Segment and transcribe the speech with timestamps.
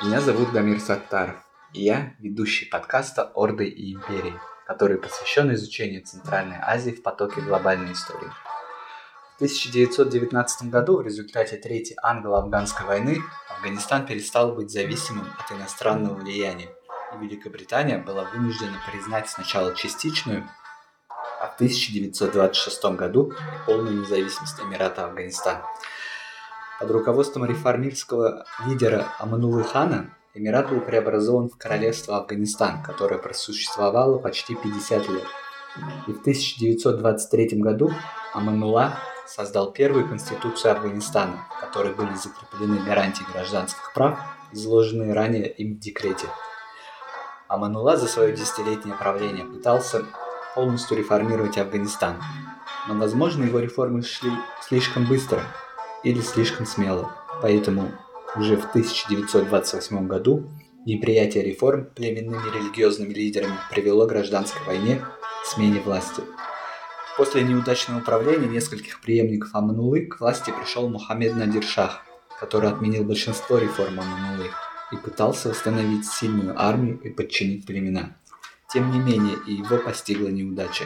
[0.00, 1.34] Меня зовут Дамир Саттаров,
[1.72, 7.94] и я ведущий подкаста «Орды и империи», который посвящен изучению Центральной Азии в потоке глобальной
[7.94, 8.30] истории.
[9.32, 16.68] В 1919 году в результате Третьей англо-афганской войны Афганистан перестал быть зависимым от иностранного влияния,
[17.12, 20.48] и Великобритания была вынуждена признать сначала частичную,
[21.40, 23.32] а в 1926 году
[23.66, 25.60] полную независимость Эмирата Афганистан–
[26.78, 34.54] под руководством реформистского лидера Аманулы Хана Эмират был преобразован в королевство Афганистан, которое просуществовало почти
[34.54, 35.24] 50 лет.
[36.06, 37.90] И в 1923 году
[38.32, 44.18] Аманула создал первую конституцию Афганистана, в которой были закреплены гарантии гражданских прав,
[44.52, 46.26] изложенные ранее им в декрете.
[47.48, 50.04] Аманула за свое десятилетнее правление пытался
[50.54, 52.22] полностью реформировать Афганистан,
[52.86, 54.30] но, возможно, его реформы шли
[54.62, 55.42] слишком быстро–
[56.04, 57.12] или слишком смело,
[57.42, 57.92] поэтому
[58.36, 60.48] уже в 1928 году
[60.84, 65.04] неприятие реформ племенными религиозными лидерами привело к гражданской войне
[65.44, 66.22] смене власти.
[67.16, 72.02] После неудачного управления нескольких преемников Аманулы к власти пришел Мухаммед Надир Шах,
[72.38, 74.50] который отменил большинство реформ Аманулы
[74.92, 78.16] и пытался восстановить сильную армию и подчинить племена.
[78.72, 80.84] Тем не менее, и его постигла неудача.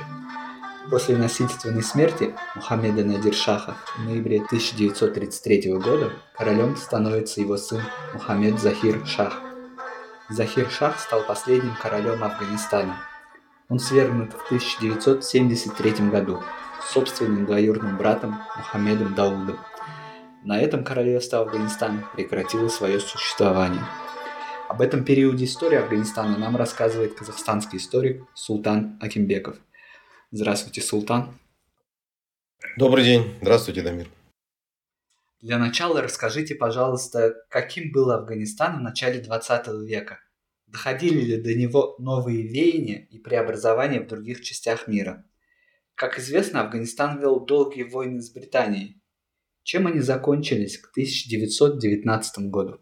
[0.91, 7.81] После насильственной смерти Мухаммеда Надиршаха в ноябре 1933 года королем становится его сын
[8.15, 9.41] Мухаммед Захир Шах.
[10.29, 12.97] Захир Шах стал последним королем Афганистана.
[13.69, 16.43] Он свергнут в 1973 году
[16.93, 19.59] собственным двоюродным братом Мухаммедом Даудом.
[20.43, 23.85] На этом королевство Афганистана прекратило свое существование.
[24.69, 29.57] Об этом периоде истории Афганистана нам рассказывает казахстанский историк Султан Акимбеков–
[30.35, 31.39] Здравствуйте, Султан.
[32.79, 33.35] Добрый день.
[33.43, 34.09] Здравствуйте, Дамир.
[35.43, 40.21] Для начала расскажите, пожалуйста, каким был Афганистан в начале 20 века?
[40.67, 45.27] Доходили ли до него новые веяния и преобразования в других частях мира?
[45.95, 49.03] Как известно, Афганистан вел долгие войны с Британией.
[49.65, 52.82] Чем они закончились к 1919 году?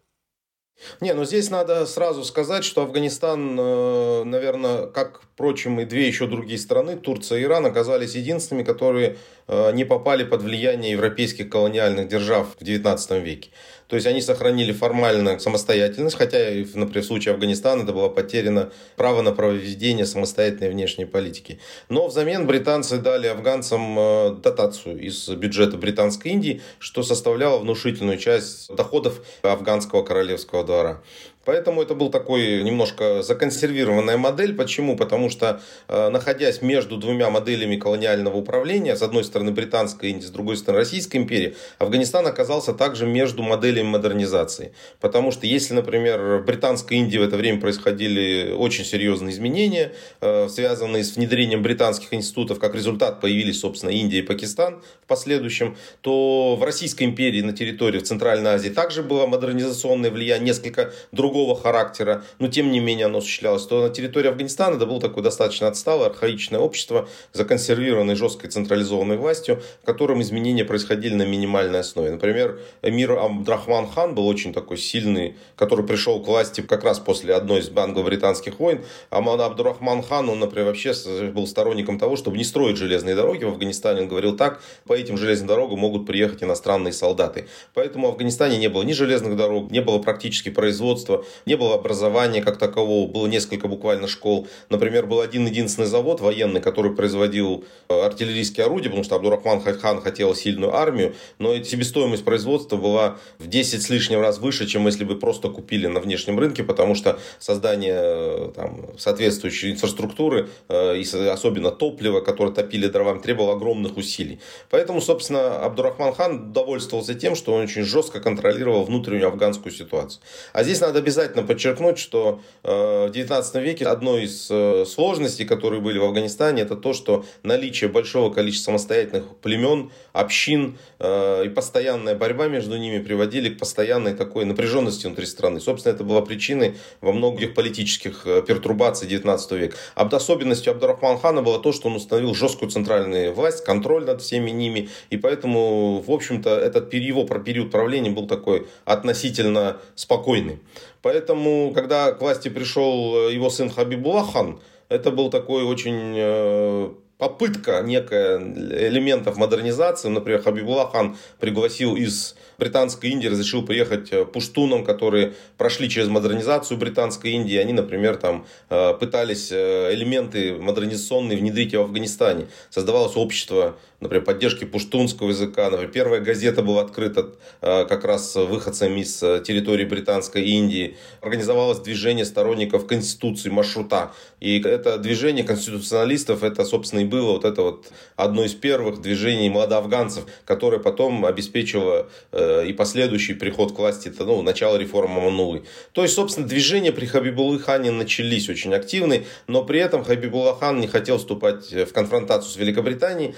[0.99, 6.27] Не, ну здесь надо сразу сказать, что Афганистан, э, наверное, как, впрочем, и две еще
[6.27, 12.55] другие страны, Турция и Иран, оказались единственными, которые не попали под влияние европейских колониальных держав
[12.59, 13.49] в XIX веке.
[13.91, 16.37] То есть они сохранили формально самостоятельность, хотя,
[16.75, 21.59] например, в случае Афганистана это было потеряно право на проведение самостоятельной внешней политики.
[21.89, 28.73] Но взамен британцы дали афганцам э, дотацию из бюджета Британской Индии, что составляло внушительную часть
[28.73, 31.01] доходов афганского королевского двора.
[31.45, 34.55] Поэтому это был такой немножко законсервированная модель.
[34.55, 34.95] Почему?
[34.95, 40.29] Потому что, э, находясь между двумя моделями колониального управления, с одной стороны британской Индии, с
[40.29, 44.73] другой стороны Российской империи, Афганистан оказался также между моделями модернизации.
[44.99, 50.47] Потому что если, например, в британской Индии в это время происходили очень серьезные изменения, э,
[50.47, 56.55] связанные с внедрением британских институтов, как результат появились, собственно, Индия и Пакистан в последующем, то
[56.55, 61.55] в Российской империи на территории в Центральной Азии также было модернизационное влияние, несколько другое другого
[61.55, 65.67] характера, но тем не менее оно осуществлялось, то на территории Афганистана это было такое достаточно
[65.67, 72.11] отсталое, архаичное общество, законсервированное жесткой централизованной властью, в котором изменения происходили на минимальной основе.
[72.11, 77.33] Например, эмир Абдрахман хан был очень такой сильный, который пришел к власти как раз после
[77.33, 78.81] одной из англо-британских войн.
[79.09, 80.93] Аман Абдурахман хан, он, например, вообще
[81.33, 84.01] был сторонником того, чтобы не строить железные дороги в Афганистане.
[84.01, 87.47] Он говорил так, по этим железным дорогам могут приехать иностранные солдаты.
[87.73, 92.41] Поэтому в Афганистане не было ни железных дорог, не было практически производства, не было образования
[92.41, 94.47] как такового, было несколько буквально школ.
[94.69, 100.01] Например, был один единственный завод военный, который производил э, артиллерийские орудия, потому что Абдурахман хан
[100.01, 105.03] хотел сильную армию, но себестоимость производства была в 10 с лишним раз выше, чем если
[105.03, 111.27] бы просто купили на внешнем рынке, потому что создание э, там, соответствующей инфраструктуры э, и
[111.27, 114.39] особенно топлива, которое топили дровами, требовало огромных усилий.
[114.69, 120.21] Поэтому, собственно, Абдурахман хан довольствовался тем, что он очень жестко контролировал внутреннюю афганскую ситуацию.
[120.53, 125.81] А здесь надо обязательно подчеркнуть, что э, в 19 веке одной из э, сложностей, которые
[125.81, 132.15] были в Афганистане, это то, что наличие большого количества самостоятельных племен, общин э, и постоянная
[132.15, 135.59] борьба между ними приводили к постоянной такой напряженности внутри страны.
[135.59, 139.75] Собственно, это была причиной во многих политических пертурбаций 19 века.
[139.95, 144.51] Об особенностью Абдурахман хана было то, что он установил жесткую центральную власть, контроль над всеми
[144.51, 150.59] ними, и поэтому, в общем-то, этот его период правления был такой относительно спокойный.
[151.01, 154.59] Поэтому, когда к власти пришел э, его сын Хабибулlah хан,
[154.89, 160.09] это был такой очень э, попытка некая элементов модернизации.
[160.09, 166.77] Например, Хабибулlah хан пригласил из Британской Индии, разрешил приехать э, пуштунам, которые прошли через модернизацию
[166.77, 167.57] Британской Индии.
[167.57, 172.47] Они, например, там пытались элементы модернизационные внедрить в Афганистане.
[172.69, 175.69] Создавалось общество, например, поддержки пуштунского языка.
[175.69, 177.31] Например, первая газета была открыта
[177.61, 180.97] как раз выходцами из территории Британской Индии.
[181.21, 184.11] Организовалось движение сторонников Конституции, маршрута.
[184.39, 189.49] И это движение конституционалистов, это, собственно, и было вот это вот одно из первых движений
[189.49, 195.63] молодоафганцев, которое потом обеспечило э, и последующий приход к власти, это, ну, начало реформы Манулы.
[195.91, 200.79] То есть, собственно, движения при Хабибулы Хане начались очень активные, но при этом Хабибулlah хан
[200.79, 203.35] не хотел вступать в конфронтацию с Великобританией,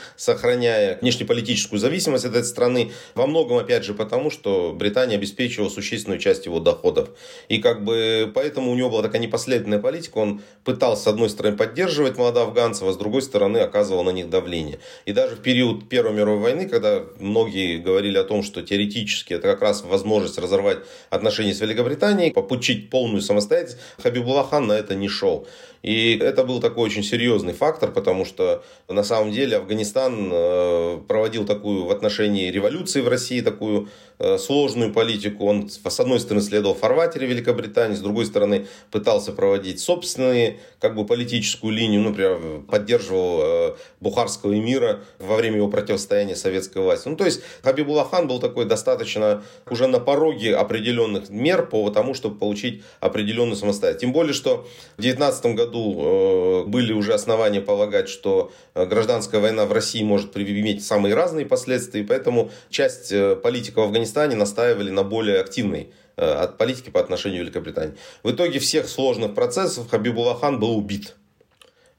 [0.53, 6.19] сохраняя внешнеполитическую зависимость от этой страны, во многом, опять же, потому, что Британия обеспечивала существенную
[6.19, 7.09] часть его доходов.
[7.49, 11.57] И как бы поэтому у него была такая непоследовательная политика, он пытался, с одной стороны,
[11.57, 14.79] поддерживать молодоафганцев, а с другой стороны, оказывал на них давление.
[15.05, 19.47] И даже в период Первой мировой войны, когда многие говорили о том, что теоретически это
[19.47, 20.79] как раз возможность разорвать
[21.09, 25.47] отношения с Великобританией, попучить полную самостоятельность, Хабибулlah хан на это не шел.
[25.83, 31.45] И это был такой очень серьезный фактор, потому что на самом деле Афганистан э, проводил
[31.45, 33.89] такую в отношении революции в России, такую
[34.37, 35.45] сложную политику.
[35.45, 41.05] Он, с одной стороны, следовал фарватере Великобритании, с другой стороны, пытался проводить собственные, как бы,
[41.05, 47.07] политическую линию, ну, например, поддерживал э, Бухарского эмира во время его противостояния советской власти.
[47.07, 52.13] Ну, то есть, Хабибулlah хан был такой достаточно уже на пороге определенных мер по тому,
[52.13, 54.01] чтобы получить определенную самостоятельность.
[54.01, 54.67] Тем более, что
[54.97, 60.35] в 19 году э, были уже основания полагать, что э, гражданская война в России может
[60.35, 66.57] иметь самые разные последствия, поэтому часть э, политиков в Афганистане настаивали на более активной от
[66.57, 67.95] политики по отношению к Великобритании.
[68.21, 71.15] В итоге всех сложных процессов Хабибулlah хан был убит.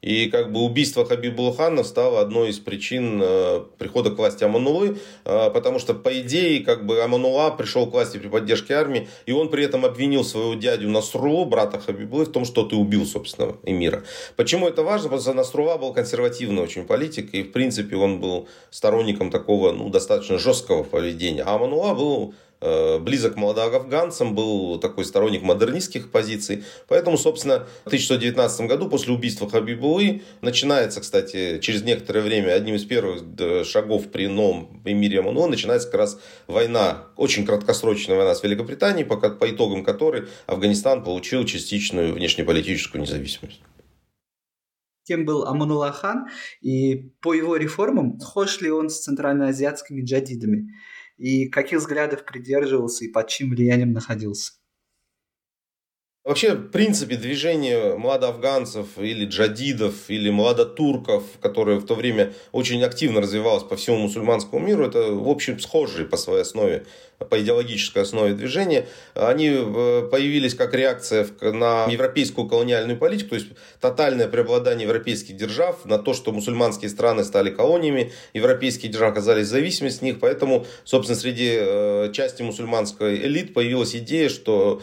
[0.05, 5.51] И как бы убийство Хабибулхана стало одной из причин э, прихода к власти Аманулы, э,
[5.51, 9.49] потому что, по идее, как бы Аманула пришел к власти при поддержке армии, и он
[9.49, 14.03] при этом обвинил своего дядю Насрулу, брата Хабибулы, в том, что ты убил, собственно, эмира.
[14.37, 15.05] Почему это важно?
[15.05, 19.89] Потому что Насрула был консервативный очень политик, и, в принципе, он был сторонником такого, ну,
[19.89, 21.45] достаточно жесткого поведения.
[21.45, 22.35] А Аманула был
[23.01, 26.65] близок к молодоафганцам, был такой сторонник модернистских позиций.
[26.89, 32.85] Поэтому, собственно, в 1919 году, после убийства Хабибулы, начинается, кстати, через некоторое время, одним из
[32.85, 33.23] первых
[33.67, 39.17] шагов при новом эмире Аману, начинается как раз война, очень краткосрочная война с Великобританией, по,
[39.17, 43.61] по итогам которой Афганистан получил частичную внешнеполитическую независимость
[45.07, 46.29] кем был Аманула хан,
[46.63, 50.73] и по его реформам, схож ли он с центральноазиатскими джадидами
[51.17, 54.55] и каких взглядов придерживался и под чьим влиянием находился.
[56.25, 63.21] Вообще, в принципе, движение младоафганцев или джадидов, или младотурков, которое в то время очень активно
[63.21, 66.87] развивалось по всему мусульманскому миру, это, в общем, схожие по своей основе
[67.19, 73.49] по идеологической основе движения, они э, появились как реакция на европейскую колониальную политику, то есть
[73.81, 79.51] тотальное преобладание европейских держав на то, что мусульманские страны стали колониями, европейские державы оказались в
[79.51, 84.83] зависимости от них, поэтому, собственно, среди э, части мусульманской элит появилась идея, что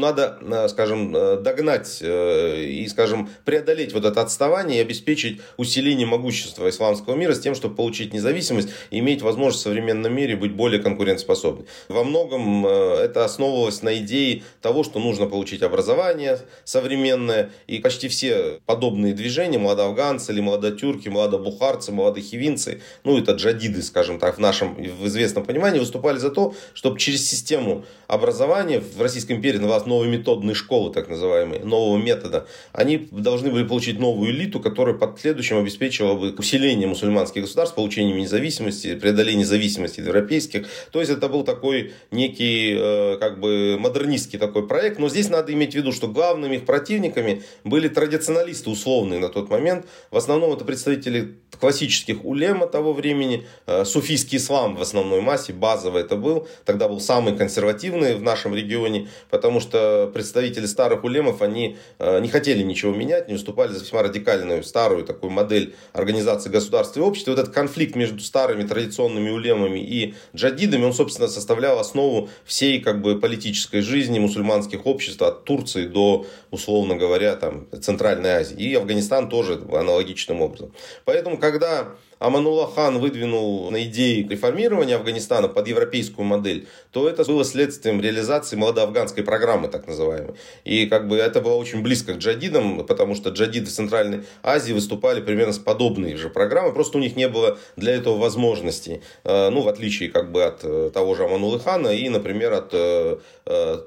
[0.00, 7.14] э, надо, скажем, догнать и, скажем, преодолеть вот это отставание и обеспечить усиление могущества исламского
[7.14, 11.66] мира с тем, чтобы получить независимость и иметь возможность в современном мире быть более конкурентоспособны.
[11.88, 12.70] Во многом э,
[13.04, 17.50] это основывалось на идее того, что нужно получить образование современное.
[17.66, 24.36] И почти все подобные движения, молодоафганцы или молодотюрки, молодобухарцы, молодохивинцы, ну это джадиды, скажем так,
[24.36, 29.58] в нашем в известном понимании, выступали за то, чтобы через систему образования в Российской империи
[29.58, 34.94] называлась новые методные школы, так называемые, нового метода, они должны были получить новую элиту, которая
[34.94, 41.28] под следующим обеспечивала бы усиление мусульманских государств, получение независимости, преодоление зависимости европейских, то есть это
[41.28, 44.98] был такой некий э, как бы модернистский такой проект.
[44.98, 49.50] Но здесь надо иметь в виду, что главными их противниками были традиционалисты условные на тот
[49.50, 49.86] момент.
[50.10, 53.46] В основном это представители классических улема того времени.
[53.66, 56.46] Э, суфийский ислам в основной массе, базовый это был.
[56.64, 59.79] Тогда был самый консервативный в нашем регионе, потому что
[60.12, 65.04] представители старых улемов, они э, не хотели ничего менять, не выступали за весьма радикальную старую
[65.04, 67.30] такую модель организации государства и общества.
[67.30, 72.80] И вот этот конфликт между старыми традиционными улемами и джадидами, он, собственно, составлял основу всей
[72.80, 78.56] как бы, политической жизни мусульманских обществ от Турции до, условно говоря, там, Центральной Азии.
[78.56, 80.72] И Афганистан тоже аналогичным образом.
[81.04, 81.88] Поэтому, когда
[82.20, 88.56] Аманула хан выдвинул на идеи реформирования Афганистана под европейскую модель, то это было следствием реализации
[88.56, 90.34] молодоафганской программы, так называемой.
[90.64, 94.74] И как бы это было очень близко к джадидам, потому что джадиды в Центральной Азии
[94.74, 99.48] выступали примерно с подобной же программой, просто у них не было для этого возможности, э,
[99.48, 103.16] ну, в отличие как бы от э, того же Аманулы хана и, например, от э,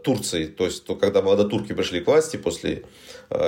[0.03, 2.83] Турции, то есть когда молодотурки пришли к власти после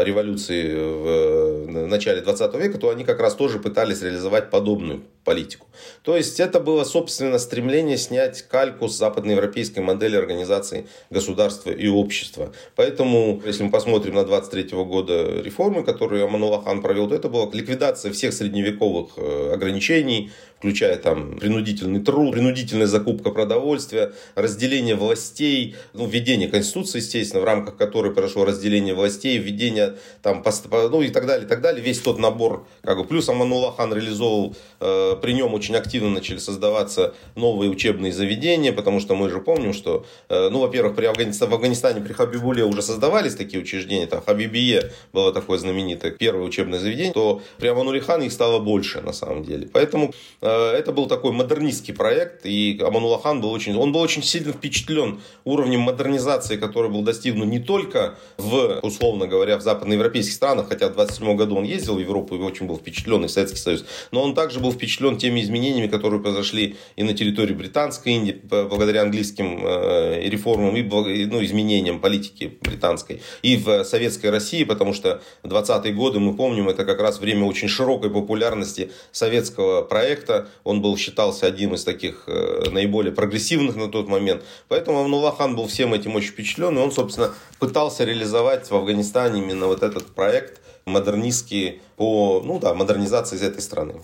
[0.04, 5.68] революции в начале 20 века, то они как раз тоже пытались реализовать подобную политику.
[6.04, 12.54] То есть это было, собственно, стремление снять кальку с западноевропейской модели организации государства и общества.
[12.76, 18.12] Поэтому, если мы посмотрим на 23 года реформы, которые Аманулахан провел, то это была ликвидация
[18.14, 26.48] всех средневековых э, ограничений, включая там принудительный труд, принудительная закупка продовольствия, разделение властей, ну, введение
[26.48, 31.50] Конституции, естественно, в рамках которой прошло разделение властей, введение там, ну и так далее, и
[31.50, 36.10] так далее, весь тот набор, как бы, плюс Аманулахан реализовывал э, при нем очень активно
[36.10, 41.06] начали создаваться новые учебные заведения, потому что мы же помним, что, э, ну, во-первых, при
[41.06, 46.46] Афганистане, в Афганистане при Хабибуле уже создавались такие учреждения, там Хабибие было такое знаменитое первое
[46.46, 49.68] учебное заведение, то при Аманулихан их стало больше на самом деле.
[49.72, 54.54] Поэтому э, это был такой модернистский проект, и Аманулахан был очень, он был очень сильно
[54.54, 60.90] впечатлен уровнем модернизации, который был достигнут не только в, условно говоря, в западноевропейских странах, хотя
[60.90, 64.24] в 27 году он ездил в Европу и очень был впечатлен, и Советский Союз, но
[64.24, 69.02] он также был впечатлен впечатлен теми изменениями, которые произошли и на территории Британской Индии, благодаря
[69.02, 75.94] английским э, реформам и ну, изменениям политики британской, и в советской России, потому что 20-е
[75.94, 80.48] годы, мы помним, это как раз время очень широкой популярности советского проекта.
[80.64, 84.44] Он был, считался одним из таких э, наиболее прогрессивных на тот момент.
[84.68, 89.68] Поэтому Амнулахан был всем этим очень впечатлен, и он, собственно, пытался реализовать в Афганистане именно
[89.68, 93.96] вот этот проект модернистский по ну да, модернизации из этой страны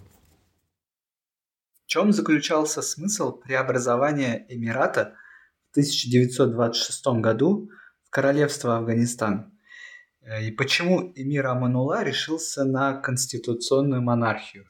[1.91, 5.13] чем заключался смысл преобразования Эмирата
[5.67, 7.69] в 1926 году
[8.05, 9.51] в Королевство Афганистан?
[10.21, 14.69] Э, и почему эмир Аманула решился на конституционную монархию?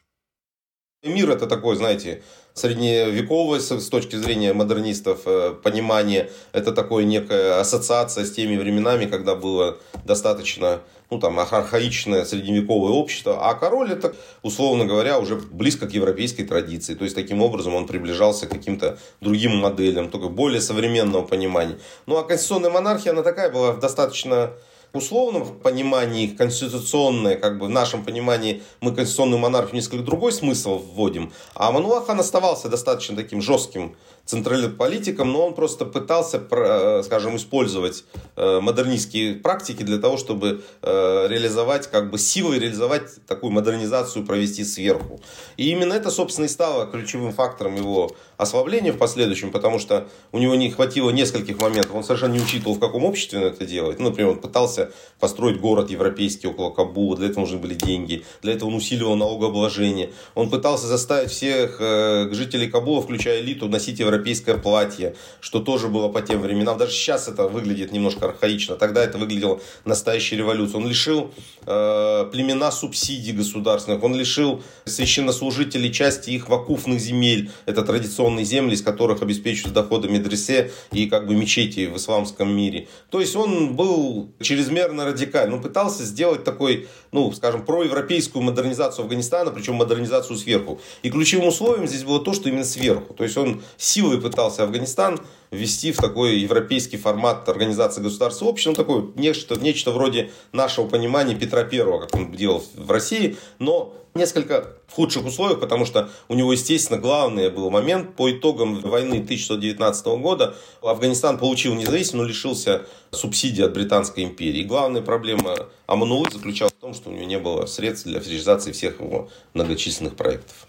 [1.03, 2.23] Эмир это такой, знаете,
[2.55, 6.31] средневековое с точки зрения модернистов э, понимание.
[6.53, 13.49] Это такое некая ассоциация с теми временами, когда было достаточно ну, там, архаичное средневековое общество,
[13.49, 16.95] а король это, условно говоря, уже близко к европейской традиции.
[16.95, 21.77] То есть, таким образом он приближался к каким-то другим моделям, только более современного понимания.
[22.05, 24.53] Ну, а конституционная монархия, она такая была достаточно
[24.93, 31.31] условном понимании конституционное, как бы в нашем понимании мы конституционную монархию несколько другой смысл вводим,
[31.55, 33.95] а Мануахан оставался достаточно таким жестким
[34.25, 38.05] центральным политиком, но он просто пытался, э, скажем, использовать
[38.35, 44.63] э, модернистские практики для того, чтобы э, реализовать, как бы силой реализовать такую модернизацию, провести
[44.63, 45.19] сверху.
[45.57, 50.39] И именно это, собственно, и стало ключевым фактором его ослабления в последующем, потому что у
[50.39, 51.93] него не хватило нескольких моментов.
[51.93, 53.99] Он совершенно не учитывал, в каком обществе он это делает.
[53.99, 54.80] Например, он пытался
[55.19, 60.11] построить город европейский около Кабула, для этого нужны были деньги, для этого он усиливал налогообложение.
[60.35, 66.21] Он пытался заставить всех жителей Кабула, включая элиту, носить европейское платье, что тоже было по
[66.21, 66.77] тем временам.
[66.77, 68.75] Даже сейчас это выглядит немножко архаично.
[68.75, 70.77] Тогда это выглядело настоящей революцией.
[70.77, 71.31] Он лишил
[71.65, 77.51] э, племена субсидий государственных, он лишил священнослужителей части их вакуфных земель.
[77.65, 82.87] Это традиционные земли, из которых обеспечивают доходы медресе и как бы мечети в исламском мире.
[83.09, 84.31] То есть он был
[84.71, 85.55] чрезмерно радикальный.
[85.55, 90.79] Он пытался сделать такой, ну, скажем, проевропейскую модернизацию Афганистана, причем модернизацию сверху.
[91.03, 93.13] И ключевым условием здесь было то, что именно сверху.
[93.13, 95.19] То есть он силой пытался Афганистан
[95.51, 101.35] ввести в такой европейский формат организации государства общества, ну, такое нечто, нечто вроде нашего понимания
[101.35, 106.33] Петра Первого, как он делал в России, но несколько в худших условиях, потому что у
[106.33, 112.85] него, естественно, главный был момент по итогам войны 1919 года Афганистан получил независимость, но лишился
[113.11, 114.61] субсидий от Британской империи.
[114.61, 115.55] И главная проблема
[115.87, 120.15] Аманулы заключалась в том, что у него не было средств для реализации всех его многочисленных
[120.15, 120.67] проектов.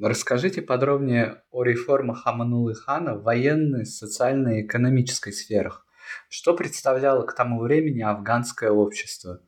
[0.00, 5.86] Расскажите подробнее о реформах Аманулы хана в военной, социальной и экономической сферах.
[6.28, 9.40] Что представляло к тому времени афганское общество?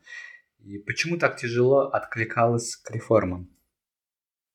[0.64, 3.53] И почему так тяжело откликалось к реформам?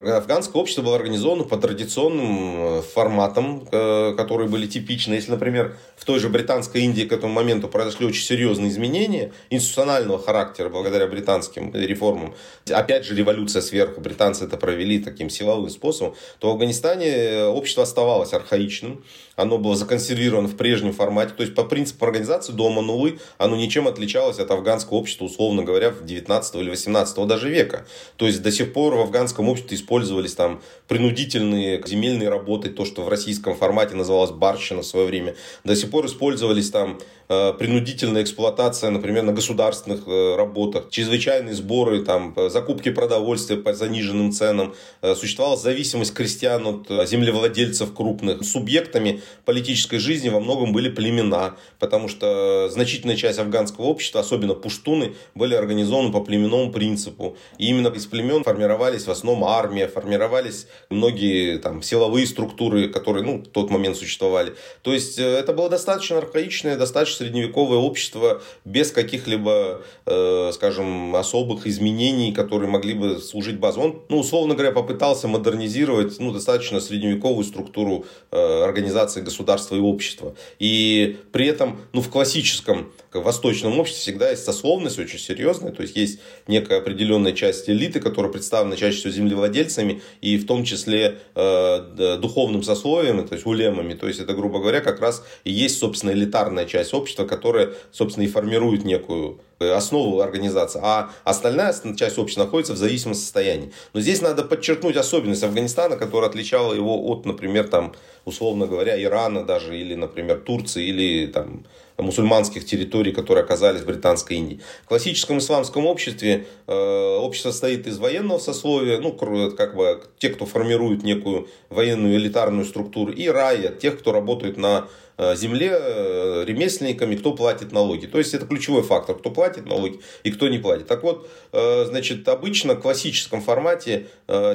[0.02, 5.16] Афганское общество было организовано по традиционным э, форматам, э, которые были типичны.
[5.16, 10.18] Если, например, в той же Британской Индии к этому моменту произошли очень серьезные изменения институционального
[10.18, 12.34] характера благодаря британским реформам,
[12.72, 18.32] опять же, революция сверху, британцы это провели таким силовым способом, то в Афганистане общество оставалось
[18.32, 19.04] архаичным,
[19.36, 23.86] оно было законсервировано в прежнем формате, то есть по принципу организации дома Нулы оно ничем
[23.86, 27.86] отличалось от афганского общества, условно говоря, в 19 или 18 даже века.
[28.16, 33.02] То есть до сих пор в афганском обществе использовались там принудительные земельные работы, то, что
[33.02, 35.36] в российском формате называлось барщина в свое время.
[35.64, 37.00] До сих пор использовались там
[37.32, 44.32] Э, принудительная эксплуатация, например, на государственных э, работах, чрезвычайные сборы, там, закупки продовольствия по заниженным
[44.32, 48.44] ценам, э, существовала зависимость крестьян от землевладельцев крупных.
[48.44, 55.14] Субъектами политической жизни во многом были племена, потому что значительная часть афганского общества, особенно пуштуны,
[55.36, 57.38] были организованы по племенному принципу.
[57.60, 59.44] И именно из племен формировались в основном
[59.80, 64.54] армия, формировались многие там, силовые структуры, которые ну, в тот момент существовали.
[64.82, 72.34] То есть это было достаточно архаичное, достаточно средневековое общество без каких-либо, э, скажем, особых изменений,
[72.34, 73.84] которые могли бы служить базой.
[73.84, 80.36] Он, ну, условно говоря, попытался модернизировать ну, достаточно средневековую структуру э, организации государства и общества.
[80.60, 85.82] И при этом ну, в классическом в восточном обществе всегда есть сословность очень серьезная, то
[85.82, 91.20] есть есть некая определенная часть элиты, которая представлена чаще всего землевладельцами и в том числе
[91.36, 95.80] э, духовным сословием, то есть улемами, то есть это, грубо говоря, как раз и есть,
[95.80, 102.44] собственно, элитарная часть общества, которое, собственно, и формирует некую основу организации, а остальная часть общества
[102.44, 103.72] находится в зависимом состоянии.
[103.94, 107.94] Но здесь надо подчеркнуть особенность Афганистана, которая отличала его от, например, там,
[108.26, 111.66] условно говоря, Ирана даже, или, например, Турции, или там,
[111.98, 114.62] мусульманских территорий, которые оказались в Британской Индии.
[114.86, 120.46] В классическом исламском обществе э, общество состоит из военного сословия, ну, как бы те, кто
[120.46, 127.16] формирует некую военную элитарную структуру, и рая, тех, кто работает на Э, земле э, ремесленниками,
[127.16, 128.06] кто платит налоги.
[128.06, 130.88] То есть это ключевой фактор, кто платит налоги и кто не платит.
[130.88, 134.08] Так вот, э, значит, обычно в классическом формате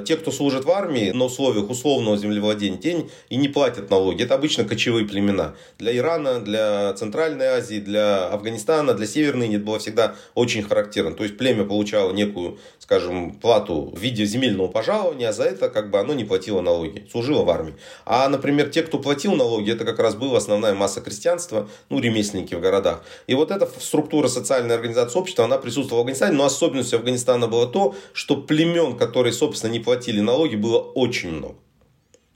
[0.06, 4.22] те, кто служит в армии на условиях условного землевладения, те и не платят налоги.
[4.22, 5.56] Это обычно кочевые племена.
[5.78, 11.14] Для Ирана, для Центральной Азии, для Афганистана, для Северной Индии это было всегда очень характерно.
[11.16, 15.90] То есть племя получало некую, скажем, плату в виде земельного пожалования, а за это как
[15.90, 17.74] бы оно не платило налоги, служило в армии.
[18.04, 22.00] А, например, те, кто платил налоги, это как раз был основной основная масса крестьянства, ну,
[22.00, 23.04] ремесленники в городах.
[23.26, 27.66] И вот эта структура социальной организации общества, она присутствовала в Афганистане, но особенностью Афганистана было
[27.66, 31.56] то, что племен, которые, собственно, не платили налоги, было очень много.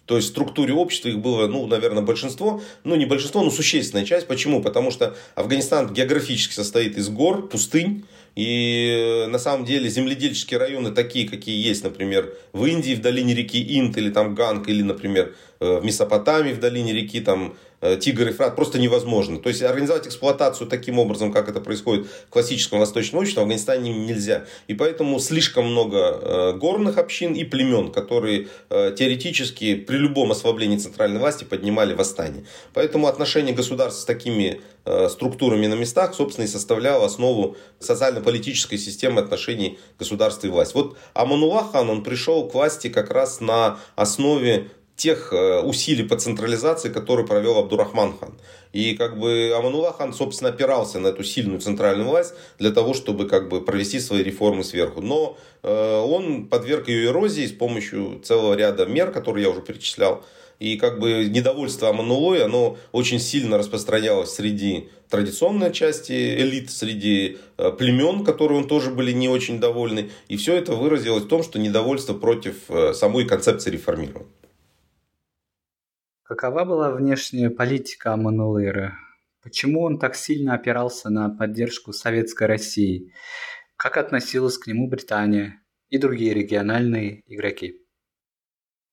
[0.06, 2.62] То есть в структуре общества их было, ну, наверное, большинство.
[2.82, 4.26] Ну, не большинство, но существенная часть.
[4.26, 4.62] Почему?
[4.62, 8.04] Потому что Афганистан географически состоит из гор, пустынь.
[8.35, 13.61] И на самом деле земледельческие районы такие, какие есть, например, в Индии, в долине реки
[13.78, 18.29] Инд, или там Ганг, или, например, э, в Месопотамии, в долине реки там Э, Тигр
[18.29, 19.38] и Фрат просто невозможно.
[19.38, 23.93] То есть организовать эксплуатацию таким образом, как это происходит в классическом восточном обществе, в Афганистане
[23.93, 24.45] нельзя.
[24.67, 30.77] И поэтому слишком много э, горных общин и племен, которые э, теоретически при любом ослаблении
[30.77, 32.45] центральной власти поднимали восстание.
[32.75, 34.61] Поэтому отношение государства с такими
[35.11, 40.73] структурами на местах, собственно, и составляло основу социально-политической системы отношений государства и власти.
[40.75, 46.16] Вот Аманулах хан, он пришел к власти как раз на основе тех э, усилий по
[46.16, 48.34] централизации, которые провел Абдурахман хан.
[48.72, 53.26] И как бы Аманула хан, собственно, опирался на эту сильную центральную власть для того, чтобы
[53.26, 55.00] как бы провести свои реформы сверху.
[55.00, 60.24] Но э, он подверг ее эрозии с помощью целого ряда мер, которые я уже перечислял.
[60.58, 67.70] И как бы недовольство Аманулой, оно очень сильно распространялось среди традиционной части элит, среди э,
[67.70, 70.11] племен, которые он тоже были не очень довольны.
[70.26, 74.26] И все это выразилось в том, что недовольство против э, самой концепции реформирования.
[76.29, 78.93] Какова была внешняя политика Аманулыры?
[79.43, 83.14] Почему он так сильно опирался на поддержку Советской России?
[83.77, 87.81] Как относилась к нему Британия и другие региональные игроки?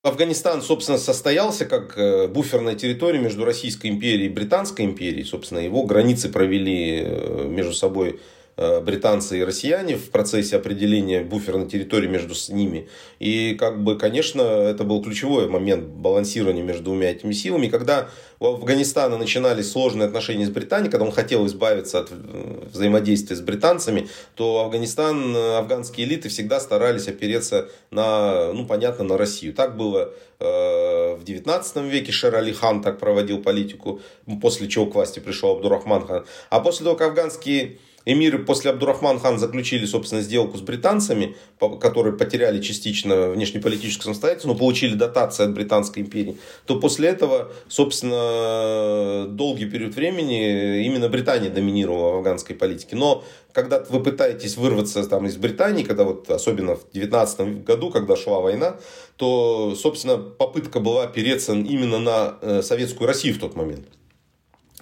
[0.01, 5.25] Афганистан, собственно, состоялся как э, буферная территория между Российской империей и Британской империей.
[5.25, 8.21] Собственно, его границы провели э, между собой
[8.57, 12.87] британцы и россияне в процессе определения буферной территории между ними.
[13.19, 17.67] И, как бы, конечно, это был ключевой момент балансирования между двумя этими силами.
[17.67, 23.35] Когда у Афганистана начинались сложные отношения с Британией, когда он хотел избавиться от э, взаимодействия
[23.35, 29.53] с британцами, то Афганистан, э, афганские элиты всегда старались опереться на, ну, понятно, на Россию.
[29.53, 34.01] Так было в 19 веке Шер Али Хан так проводил политику,
[34.41, 36.25] после чего к власти пришел Абдурахман хан.
[36.49, 41.35] А после того, как афганские Эмиры после Абдурахман хан заключили, собственно, сделку с британцами,
[41.81, 49.27] которые потеряли частично внешнеполитическую самостоятельность, но получили дотации от Британской империи, то после этого, собственно,
[49.27, 52.95] долгий период времени именно Британия доминировала в афганской политике.
[52.95, 58.15] Но когда вы пытаетесь вырваться там, из Британии, когда вот особенно в 19 году, когда
[58.15, 58.77] шла война,
[59.17, 63.87] то, собственно, попытка была опереться именно на э, советскую Россию в тот момент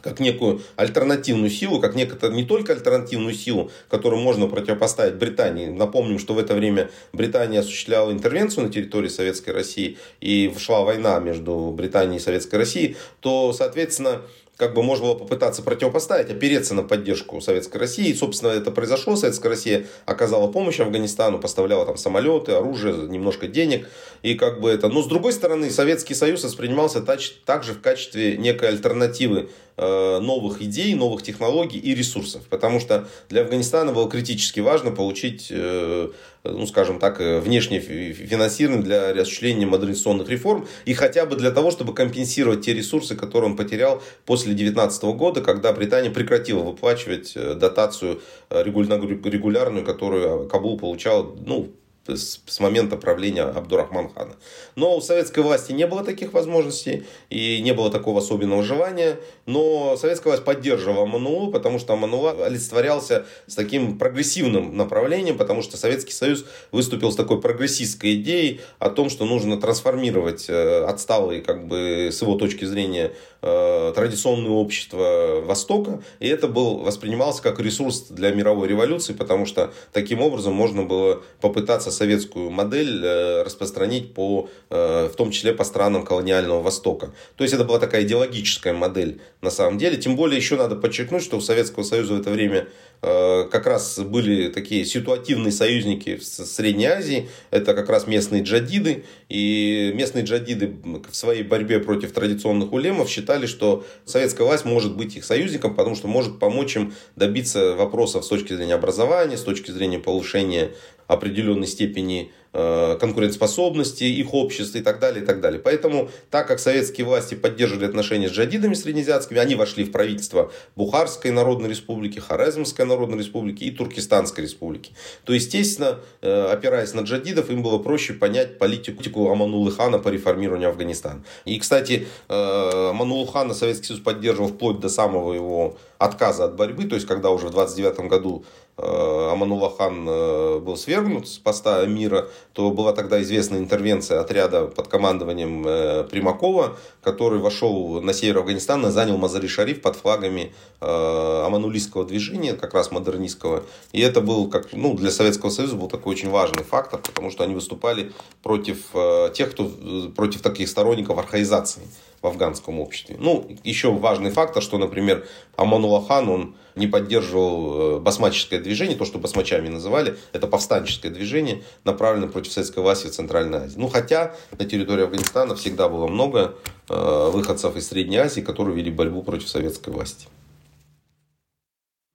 [0.04, 5.68] как некую альтернативную силу, как некую, не только альтернативную силу, которую можно противопоставить Британии.
[5.68, 11.20] Напомним, что в это время Британия осуществляла интервенцию на территории Советской России и шла война
[11.20, 14.22] между Британией и Советской Россией, то, соответственно,
[14.58, 18.10] как бы можно было попытаться противопоставить, опереться на поддержку Советской России.
[18.10, 19.16] И, собственно, это произошло.
[19.16, 23.90] Советская Россия оказала помощь Афганистану, поставляла там самолеты, оружие, немножко денег.
[24.22, 24.90] И как бы это...
[24.90, 31.24] Но, с другой стороны, Советский Союз воспринимался также в качестве некой альтернативы новых идей, новых
[31.24, 32.44] технологий и ресурсов.
[32.50, 36.10] Потому что для Афганистана было критически важно получить, э,
[36.44, 41.72] ну, скажем так, э, внешнее финансирование для осуществления модернизационных реформ и хотя бы для того,
[41.72, 48.22] чтобы компенсировать те ресурсы, которые он потерял после 2019 года, когда Британия прекратила выплачивать дотацию
[48.50, 51.72] регулярную, которую Кабул получал, ну,
[52.08, 54.36] с, с момента правления Абдурахман хана.
[54.76, 59.18] Но у советской власти не было таких возможностей и не было такого особенного желания.
[59.46, 65.78] Но советская власть поддерживала Аманулу, потому что Аманула олицетворялся с таким прогрессивным направлением, потому что
[65.78, 71.68] Советский Союз выступил с такой прогрессистской идеей о том, что нужно трансформировать э, отсталые, как
[71.68, 76.02] бы, с его точки зрения, э, традиционное общество Востока.
[76.20, 81.22] И это был, воспринимался как ресурс для мировой революции, потому что таким образом можно было
[81.40, 87.14] попытаться советскую модель э, распространить по, э, в том числе по странам колониального Востока.
[87.38, 89.98] То есть это была такая идеологическая модель на самом деле.
[89.98, 92.68] Тем более еще надо подчеркнуть, что у Советского Союза в это время
[93.06, 97.30] Э, как раз были такие ситуативные союзники в Средней Азии.
[97.52, 99.04] Это как раз местные джадиды.
[99.28, 100.74] И местные джадиды
[101.10, 105.98] в своей борьбе против традиционных улемов считали, что советская власть может быть их союзником, потому
[105.98, 110.72] что может помочь им добиться вопросов с точки зрения образования, с точки зрения повышения
[111.08, 115.60] определенной степени конкурентоспособности их общества и так далее, и так далее.
[115.60, 121.32] Поэтому, так как советские власти поддерживали отношения с джадидами среднеазиатскими, они вошли в правительство Бухарской
[121.32, 124.94] Народной Республики, Хорезмской Народной Республики и Туркестанской Республики.
[125.26, 130.70] То, естественно, э, опираясь на джадидов, им было проще понять политику Аманулы хана по реформированию
[130.70, 131.24] Афганистана.
[131.46, 136.84] И, кстати, э, Аманулу хана Советский Союз поддерживал вплоть до самого его отказа от борьбы,
[136.86, 141.86] то есть, когда уже в 29 году Э, Аманула хан э, был свергнут с поста
[141.86, 148.40] мира, то была тогда известная интервенция отряда под командованием э, Примакова, который вошел на север
[148.40, 153.64] Афганистана, занял Мазари-Шариф под флагами аманулийского движения, как раз модернистского.
[153.94, 157.44] И это был, как, ну, для Советского Союза был такой очень важный фактор, потому что
[157.44, 158.92] они выступали против
[159.34, 159.72] тех, кто
[160.16, 161.84] против таких сторонников архаизации
[162.24, 163.18] в афганском обществе.
[163.20, 169.04] Ну, еще важный фактор, что, например, Аманула хан, он не поддерживал э, басмаческое движение, то,
[169.04, 173.78] что басмачами называли, это повстанческое движение, направленное против советской власти в Центральной Азии.
[173.78, 176.56] Ну, хотя на территории Афганистана всегда было много
[176.90, 180.28] э, выходцев из Средней Азии, которые вели борьбу против советской власти.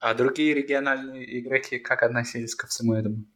[0.01, 3.27] А другие региональные игроки как относились ко всему этому?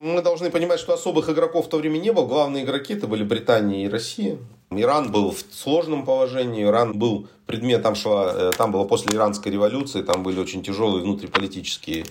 [0.00, 2.26] Мы должны понимать, что особых игроков в то время не было.
[2.26, 4.38] Главные игроки это были Британия и Россия.
[4.70, 10.02] Иран был в сложном положении, Иран был предмет, там, э, там было после иранской революции,
[10.02, 12.04] там были очень тяжелые внутриполитические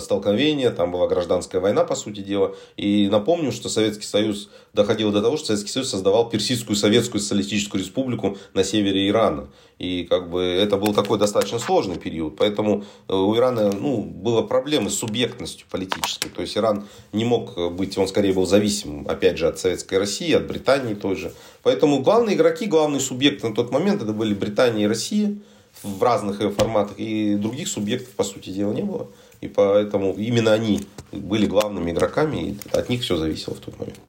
[0.00, 2.54] столкновения, там была гражданская война, по сути дела.
[2.76, 7.82] И напомню, что Советский Союз доходил до того, что Советский Союз создавал Персидскую Советскую Социалистическую
[7.82, 9.48] Республику на севере Ирана.
[9.78, 12.36] И как бы это был такой достаточно сложный период.
[12.36, 16.28] Поэтому э, у Ирана ну, было проблемы с субъектностью политической.
[16.28, 20.32] То есть Иран не мог быть, он скорее был зависим, опять же, от Советской России,
[20.32, 21.32] от Британии тоже.
[21.62, 25.36] Поэтому главные игроки, главные субъекты на тот момент это были Британия и Россия
[25.82, 26.98] в разных форматах.
[26.98, 29.08] И других субъектов, по сути дела, не было.
[29.44, 30.80] И поэтому именно они
[31.12, 34.00] были главными игроками, и от них все зависело в тот момент.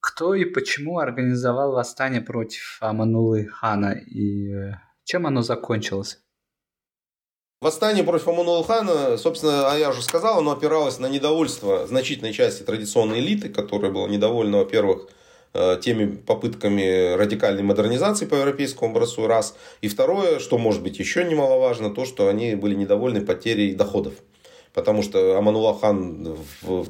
[0.00, 4.72] Кто и почему организовал восстание против Аманулы хана и э,
[5.04, 6.20] чем оно закончилось?
[7.60, 12.62] Восстание против Аманулы хана, собственно, а я уже сказал, оно опиралось на недовольство значительной части
[12.62, 15.10] традиционной элиты, которая была недовольна, во-первых,
[15.82, 19.54] теми попытками радикальной модернизации по европейскому образцу, раз.
[19.80, 24.14] И второе, что может быть еще немаловажно, то, что они были недовольны потерей доходов.
[24.72, 26.36] Потому что Аманула хан,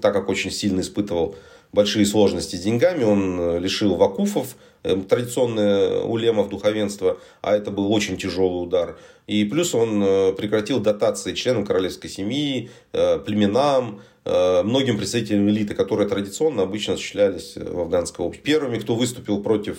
[0.00, 1.34] так как очень сильно испытывал
[1.72, 8.62] большие сложности с деньгами, он лишил вакуфов, традиционное улемов духовенства, а это был очень тяжелый
[8.62, 8.98] удар.
[9.26, 10.00] И плюс он
[10.36, 18.24] прекратил дотации членам королевской семьи, племенам, многим представителям элиты, которые традиционно обычно осуществлялись в афганской
[18.24, 18.52] обществе.
[18.52, 19.78] Первыми, кто выступил против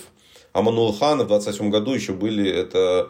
[0.52, 3.10] Аманула хана в 28 году еще были это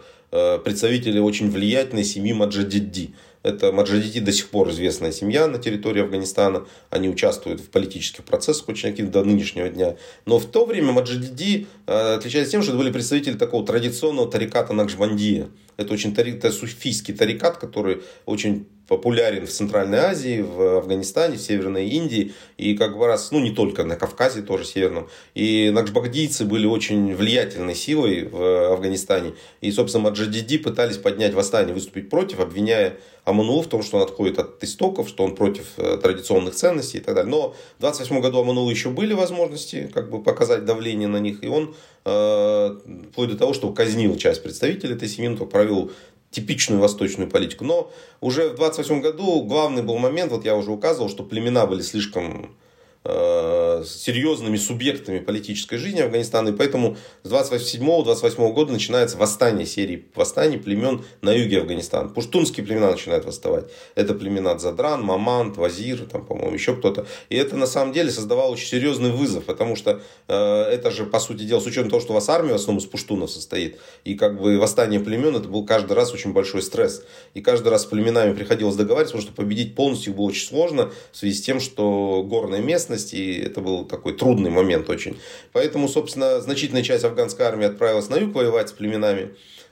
[0.64, 3.14] представители очень влиятельной семьи Маджадидди.
[3.44, 6.66] Это маджадиди до сих пор известная семья на территории Афганистана.
[6.90, 9.98] Они участвуют в политических процессах очень активно до нынешнего дня.
[10.26, 14.74] Но в то время маджадиди э, отличались тем, что это были представители такого традиционного тариката
[14.74, 15.50] Накшбандия.
[15.76, 21.88] Это очень это суфийский тарикат, который очень популярен в Центральной Азии, в Афганистане, в Северной
[21.88, 25.10] Индии и как бы раз, ну не только на Кавказе тоже северном.
[25.34, 29.34] И накшбагдийцы были очень влиятельной силой в Афганистане.
[29.62, 32.98] И, собственно, маджадиди пытались поднять восстание, выступить против, обвиняя
[33.34, 37.02] Аманулу в том, что он отходит от истоков, что он против э, традиционных ценностей и
[37.02, 37.32] так далее.
[37.32, 41.48] Но в 28 году Аманулу еще были возможности как бы показать давление на них, и
[41.48, 42.78] он э,
[43.12, 45.92] вплоть до того, что казнил часть представителей этой семьи, он провел
[46.32, 47.64] типичную восточную политику.
[47.64, 47.92] Но
[48.22, 52.56] уже в 28 году главный был момент, вот я уже указывал, что племена были слишком
[53.04, 56.50] серьезными субъектами политической жизни Афганистана.
[56.50, 62.10] И поэтому с 27-28 года начинается восстание серии восстаний племен на юге Афганистана.
[62.10, 63.66] Пуштунские племена начинают восставать.
[63.96, 67.06] Это племена Задран, Мамант, Вазир, там, по-моему, еще кто-то.
[67.30, 71.20] И это на самом деле создавало очень серьезный вызов, потому что э, это же, по
[71.20, 74.16] сути дела, с учетом того, что у вас армия в основном из пуштунов состоит, и
[74.16, 77.04] как бы восстание племен, это был каждый раз очень большой стресс.
[77.34, 81.18] И каждый раз с племенами приходилось договариваться, потому что победить полностью было очень сложно в
[81.18, 85.18] связи с тем, что горная местность местности, и это был такой трудный момент очень.
[85.52, 89.30] Поэтому, собственно, значительная часть афганской армии отправилась на юг воевать с племенами.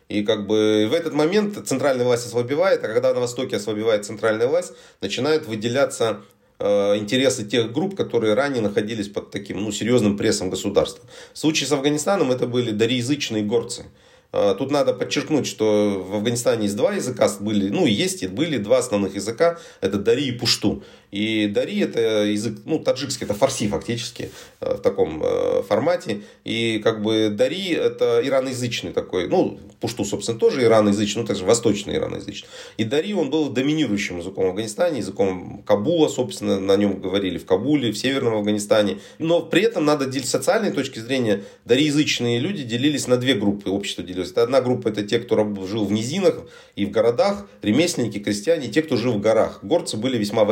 [0.10, 4.48] И как бы в этот момент центральная власть ослабевает, а когда на Востоке ослабевает центральная
[4.48, 6.22] власть, начинают выделяться
[6.60, 11.06] э, интересы тех групп, которые ранее находились под таким ну, серьезным прессом государства.
[11.34, 13.86] В случае с Афганистаном это были дариязычные горцы.
[14.34, 18.58] Э, тут надо подчеркнуть, что в Афганистане есть два языка, были, ну есть и были
[18.58, 20.84] два основных языка, это Дари и Пушту.
[21.12, 26.22] И Дари это язык, ну, таджикский, это фарси фактически э, в таком э, формате.
[26.46, 31.96] И как бы Дари это ираноязычный такой, ну, Пушту, собственно, тоже ираноязычный, ну, также восточный
[31.96, 32.48] ираноязычный.
[32.78, 37.46] И Дари, он был доминирующим языком в Афганистане, языком Кабула, собственно, на нем говорили в
[37.46, 39.00] Кабуле, в Северном Афганистане.
[39.20, 43.70] Но при этом надо делить с социальной точки зрения, дариязычные люди делились на две группы,
[43.70, 44.32] общество делилось.
[44.32, 46.46] Одна группа, это те, кто жил в низинах
[46.76, 49.60] и в городах, ремесленники, крестьяне, те, кто жил в горах.
[49.64, 50.46] Горцы были весьма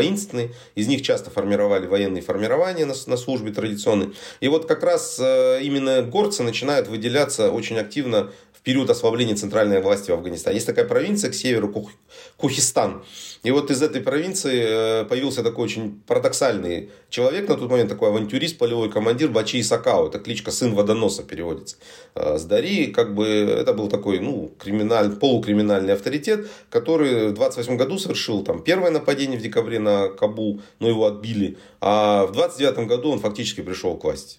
[0.76, 4.14] из них часто формировали военные формирования на, на службе традиционной.
[4.40, 8.32] И вот как раз э, именно горцы начинают выделяться очень активно
[8.70, 10.58] период ослабления центральной власти в Афганистане.
[10.58, 11.90] Есть такая провинция к северу, Кух,
[12.38, 13.02] Кухистан.
[13.42, 14.64] И вот из этой провинции
[15.02, 20.10] э, появился такой очень парадоксальный человек на тот момент, такой авантюрист, полевой командир Бачи Исакао.
[20.10, 21.78] Это кличка «Сын водоноса» переводится.
[22.14, 27.76] Э, с Дари, как бы, это был такой, ну, криминаль, полукриминальный авторитет, который в 28
[27.76, 31.58] году совершил там первое нападение в декабре на Кабул, но его отбили.
[31.82, 34.38] А в 29 году он фактически пришел к власти.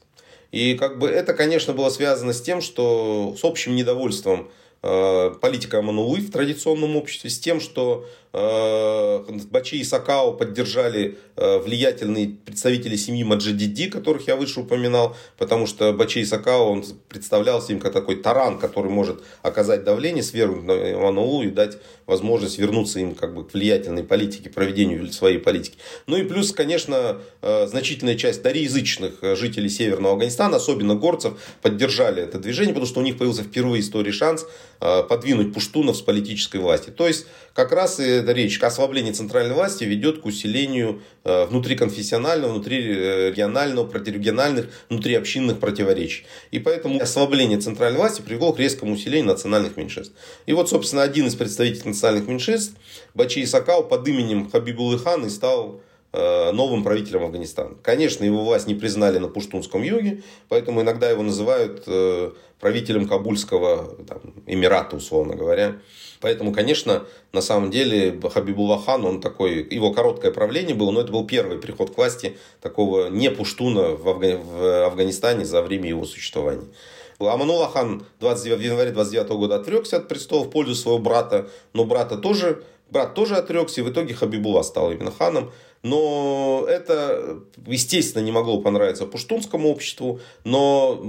[0.52, 4.50] И как бы это, конечно, было связано с тем, что с общим недовольством
[4.82, 12.36] политика Аманулы в традиционном обществе, с тем, что Э, Бачи и Сакао поддержали э, влиятельные
[12.44, 17.80] представители семьи Маджидиди, которых я выше упоминал, потому что Бачи и Сакао он представлялся им
[17.80, 23.16] как такой таран, который может оказать давление, свергнуть на Иванову и дать возможность вернуться им
[23.16, 25.78] как бы к влиятельной политике, проведению своей политики.
[26.06, 32.38] Ну и плюс, конечно, э, значительная часть дариязычных жителей Северного Афганистана, особенно горцев, поддержали это
[32.38, 34.46] движение, потому что у них появился впервые в истории шанс
[34.80, 36.90] подвинуть пуштунов с политической власти.
[36.90, 41.44] То есть, как раз и эта речь к ослаблению центральной власти ведет к усилению э,
[41.44, 46.24] внутриконфессионального, внутрирегионального, протирегиональных, внутриобщинных противоречий.
[46.50, 50.14] И поэтому ослабление центральной власти привело к резкому усилению национальных меньшинств.
[50.46, 52.74] И вот, собственно, один из представителей национальных меньшинств,
[53.14, 57.76] Бачи Исакау, под именем Хабибулы Хан и стал э, новым правителем Афганистана.
[57.82, 63.96] Конечно, его власть не признали на Пуштунском юге, поэтому иногда его называют э, правителем Кабульского
[64.08, 65.76] там, Эмирата, условно говоря.
[66.20, 71.12] Поэтому, конечно, на самом деле Хабибулlah хан, он такой, его короткое правление было, но это
[71.12, 74.38] был первый приход к власти такого не пуштуна в, Афга...
[74.38, 76.66] в Афганистане за время его существования.
[77.18, 81.84] Аманула хан 29, в январе 29 года отрекся от престола в пользу своего брата, но
[81.84, 85.52] брата тоже, брат тоже отрекся, и в итоге Хабибула стал именно ханом.
[85.82, 91.02] Но это, естественно, не могло понравиться пуштунскому обществу, но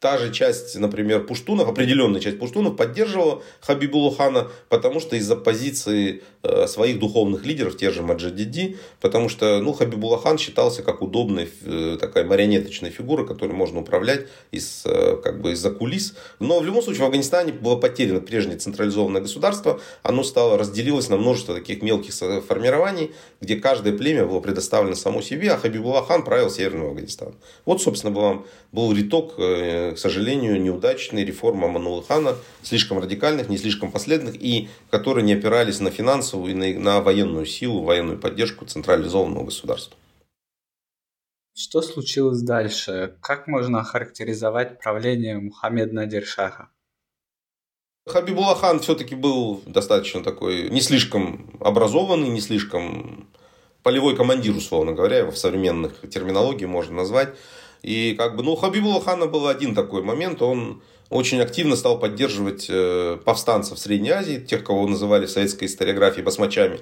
[0.00, 6.22] та же часть, например, пуштунов, определенная часть пуштунов поддерживала Хабибулу хана, потому что из-за позиции
[6.66, 11.96] своих духовных лидеров, те же Маджадиди, потому что ну, Хабибулла хан считался как удобная э,
[12.00, 16.14] такая марионеточная фигура, которой можно управлять из, э, как бы из-за кулис.
[16.38, 21.16] Но в любом случае в Афганистане было потеряно прежнее централизованное государство, оно стало разделилось на
[21.16, 22.14] множество таких мелких
[22.46, 27.34] формирований, где каждое племя было предоставлено само себе, а Хабибулла хан правил Северным Афганистаном.
[27.64, 33.90] Вот, собственно, был, был риток к сожалению, неудачные реформы Аманула Хана, слишком радикальных, не слишком
[33.90, 35.90] последовательных, и которые не опирались на
[36.38, 39.96] финансовую и на, на военную силу, военную поддержку централизованного государства.
[41.54, 43.16] Что случилось дальше?
[43.20, 46.68] Как можно охарактеризовать правление Мухаммеда Надиршаха?
[48.06, 53.28] Хабибулlah хан все-таки был достаточно такой, не слишком образованный, не слишком
[53.82, 57.34] полевой командир, условно говоря, его в современных терминологии можно назвать.
[57.82, 61.98] И как бы, ну, у Хабибула Хана был один такой момент, он очень активно стал
[61.98, 66.80] поддерживать э, повстанцев Средней Азии, тех, кого называли в советской историографии басмачами.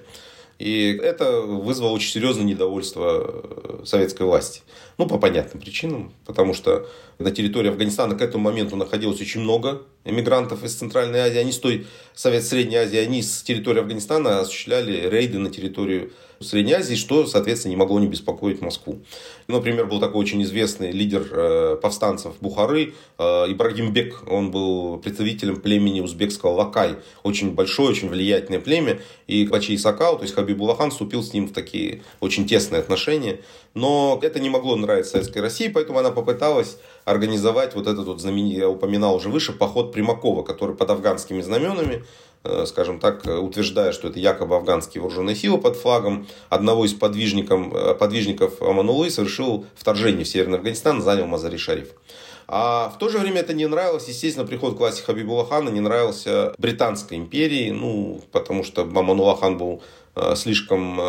[0.59, 3.43] И это вызвало очень серьезное недовольство
[3.83, 4.63] э, советской власти.
[4.99, 6.13] Ну, по понятным причинам.
[6.25, 11.39] Потому что на территории Афганистана к этому моменту находилось очень много эмигрантов из Центральной Азии.
[11.39, 16.75] Они с той Совет Средней Азии, они с территории Афганистана осуществляли рейды на территорию Средней
[16.75, 19.01] Азии, что, соответственно, не могло не беспокоить Москву.
[19.49, 24.23] Например, был такой очень известный лидер э, повстанцев Бухары, э, Ибрагим Бек.
[24.29, 26.97] Он был представителем племени узбекского Лакай.
[27.23, 29.01] Очень большое, очень влиятельное племя.
[29.27, 33.41] И Бачи Исакау, то есть Хабибулахан, вступил с ним в такие очень тесные отношения.
[33.73, 38.61] Но это не могло нравиться Советской России, поэтому она попыталась организовать вот этот вот знаменитый,
[38.61, 42.05] я упоминал уже выше, поход Примакова, который под афганскими знаменами
[42.47, 47.73] Э, скажем так, утверждая, что это якобы афганские вооруженные силы под флагом одного из подвижников,
[47.73, 51.89] э, подвижников Аманулы совершил вторжение в Северный Афганистан, занял Мазари-Шариф.
[52.49, 56.55] А в то же время это не нравилось, естественно, приход к власти Хабибулахана не нравился
[56.59, 59.83] Британской империи, ну, потому что Аманулахан был
[60.15, 61.01] э, слишком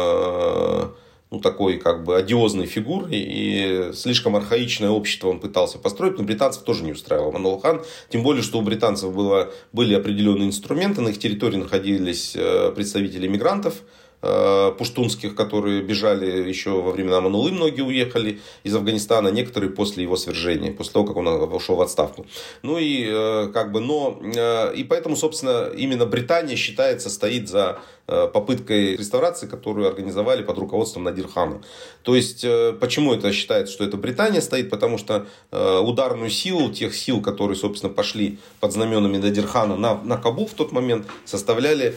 [1.29, 6.63] ну, такой как бы одиозной фигурой, и слишком архаичное общество он пытался построить, но британцев
[6.63, 11.09] тоже не устраивал Манул хан, тем более, что у британцев было, были определенные инструменты, на
[11.09, 13.83] их территории находились э, представители мигрантов,
[14.19, 20.15] Э, пуштунских, которые бежали еще во времена Манулы, многие уехали из Афганистана, некоторые после его
[20.15, 22.25] свержения, после того, как он ушел в отставку.
[22.63, 27.79] Ну и э, как бы, но, э, и поэтому, собственно, именно Британия считается, стоит за
[28.07, 31.61] попыткой реставрации, которую организовали под руководством Надирхана.
[32.03, 32.45] То есть,
[32.79, 34.69] почему это считается, что это Британия стоит?
[34.69, 40.47] Потому что ударную силу тех сил, которые, собственно, пошли под знаменами Надирхана на, на Кабул
[40.47, 41.95] в тот момент, составляли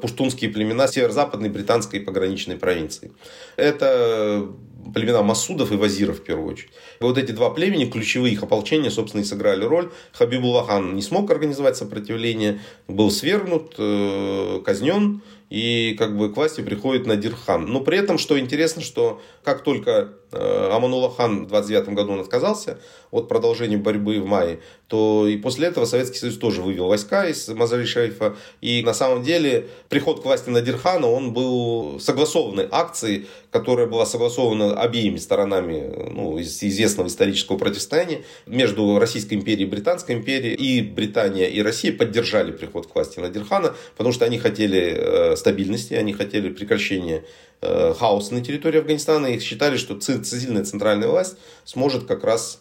[0.00, 3.10] пуштунские племена северо-западной западной британской пограничной провинции.
[3.56, 4.46] Это
[4.94, 6.70] племена Масудов и Вазиров в первую очередь.
[7.00, 9.90] вот эти два племени, ключевые их ополчения, собственно, и сыграли роль.
[10.12, 17.06] Хабибулахан не смог организовать сопротивление, был свергнут, э, казнен, и как бы к власти приходит
[17.06, 17.66] Надирхан.
[17.66, 22.20] Но при этом, что интересно, что как только э, Аманула хан в 29 году он
[22.20, 22.78] отказался
[23.12, 27.48] от продолжения борьбы в мае, то и после этого Советский Союз тоже вывел войска из
[27.48, 28.36] Мазари Шарифа.
[28.60, 34.78] И на самом деле приход к власти Надирхана, он был согласованной акцией, которая была согласована
[34.80, 40.54] обеими сторонами ну, из известного исторического противостояния между Российской империей и Британской империей.
[40.54, 45.94] И Британия, и Россия поддержали приход к власти Надирхана, потому что они хотели э, стабильности,
[45.94, 47.24] они хотели прекращения
[47.60, 52.60] э, хаоса на территории Афганистана и считали, что сильная центральная власть сможет как раз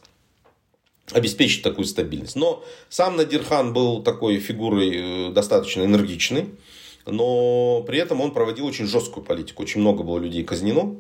[1.11, 2.35] обеспечить такую стабильность.
[2.35, 6.49] Но сам Надирхан был такой фигурой э, достаточно энергичной,
[7.05, 9.63] но при этом он проводил очень жесткую политику.
[9.63, 10.95] Очень много было людей казнено,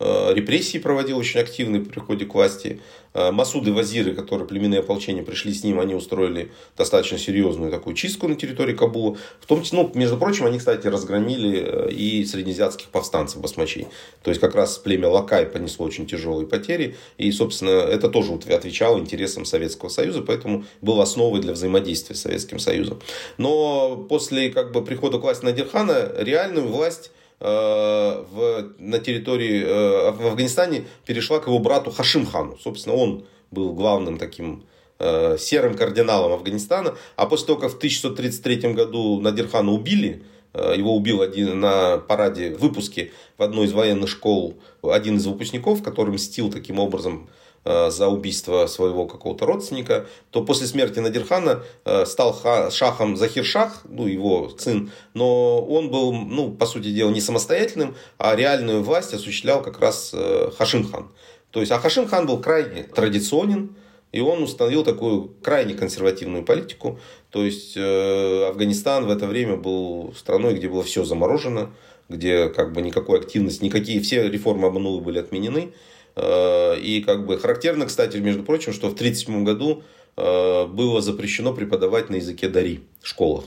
[0.00, 2.80] репрессии проводил очень активные при приходе к власти.
[3.14, 8.26] Э, Масуды Вазиры, которые племенные ополчения пришли с ним, они устроили достаточно серьезную такую чистку
[8.26, 9.16] на территории Кабула.
[9.40, 13.86] В том числе, ну, между прочим, они, кстати, разгромили э, и среднеазиатских повстанцев басмачей.
[14.22, 16.96] То есть, как раз племя Лакай понесло очень тяжелые потери.
[17.16, 22.58] И, собственно, это тоже отвечало интересам Советского Союза, поэтому было основой для взаимодействия с Советским
[22.58, 23.00] Союзом.
[23.38, 30.10] Но после как бы, прихода к власти Надирхана реальную власть Э, в, на территории э,
[30.12, 32.56] в Афганистане перешла к его брату Хашим хану.
[32.62, 34.64] Собственно, он был главным таким
[34.98, 36.96] э, серым кардиналом Афганистана.
[37.16, 40.22] А после того, как в 1633 году Надирхана убили,
[40.54, 46.14] его убил один на параде выпуске в одной из военных школ один из выпускников, который
[46.14, 52.38] мстил таким образом Э, за убийство своего какого-то родственника, то после смерти Надирхана э, стал
[52.70, 58.36] шахом Захир-Шах, ну, его сын, но он был, ну, по сути дела, не самостоятельным, а
[58.36, 61.08] реальную власть осуществлял как раз э, Хашим-хан.
[61.50, 63.76] То есть, а Хашим-хан был крайне традиционен,
[64.14, 67.00] И он установил такую крайне консервативную политику.
[67.30, 71.72] То есть э, Афганистан в это время был страной, где было все заморожено,
[72.08, 75.72] где как бы никакой активности, никакие, все реформы Абанулы были отменены.
[76.16, 79.82] Э, и как бы характерно, кстати, между прочим, что в 1937 году
[80.16, 83.44] э, было запрещено преподавать на языке дари в школах.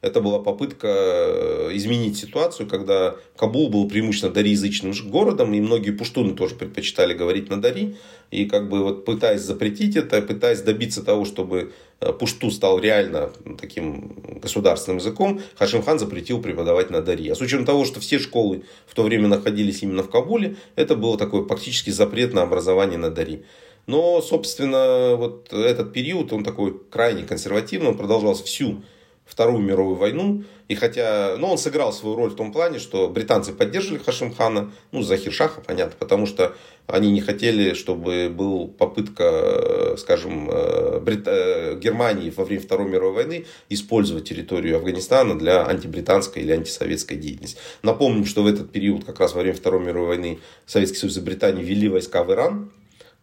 [0.00, 6.34] Это была попытка э, изменить ситуацию, когда Кабул был преимущественно дариязычным городом, и многие пуштуны
[6.34, 7.96] тоже предпочитали говорить на дари.
[8.30, 13.30] И как бы вот пытаясь запретить это, пытаясь добиться того, чтобы э, пушту стал реально
[13.60, 17.28] таким государственным языком, Хашим хан запретил преподавать на дари.
[17.28, 20.94] А с учетом того, что все школы в то время находились именно в Кабуле, это
[20.94, 23.44] был такой практически запрет на образование на дари.
[23.86, 28.82] Но, собственно, вот этот период, он такой крайне консервативный, он продолжался всю
[29.26, 30.44] Вторую мировую войну.
[30.68, 35.02] И хотя, ну, он сыграл свою роль в том плане, что британцы поддерживали Хашимхана, ну,
[35.02, 36.54] Захир Шаха, понятно, потому что
[36.86, 41.24] они не хотели, чтобы был попытка, скажем, э, Брит...
[41.26, 47.58] Э, Германии во время Второй мировой войны использовать территорию Афганистана для антибританской или антисоветской деятельности.
[47.82, 51.20] Напомним, что в этот период, как раз во время Второй мировой войны, Советский Союз и
[51.20, 52.75] Британия ввели войска в Иран, Э,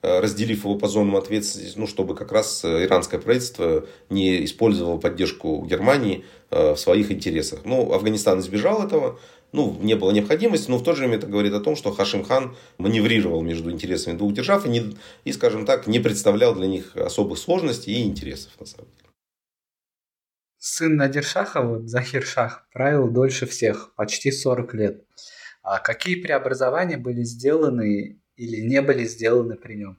[0.03, 5.65] разделив его по зонам ответственности, ну, чтобы как раз э, иранское правительство не использовало поддержку
[5.65, 7.61] Германии э, в своих интересах.
[7.63, 9.17] Ну, Афганистан избежал этого,
[9.53, 12.25] ну, не было необходимости, но в то же время это говорит о том, что Хашим
[12.25, 16.97] хан маневрировал между интересами двух держав и, не, и скажем так, не представлял для них
[16.97, 19.09] особых сложностей и интересов, на самом деле.
[20.57, 25.03] Сын Надиршаха, вот Захир Шах, правил дольше всех, почти 40 лет.
[25.61, 29.97] А какие преобразования были сделаны или не были сделаны при нем.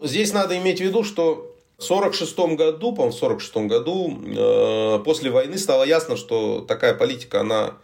[0.00, 5.30] Здесь надо иметь в виду, что в 1946 году, по-моему, в 46 году, э, после
[5.30, 7.78] войны стало ясно, что такая политика, она,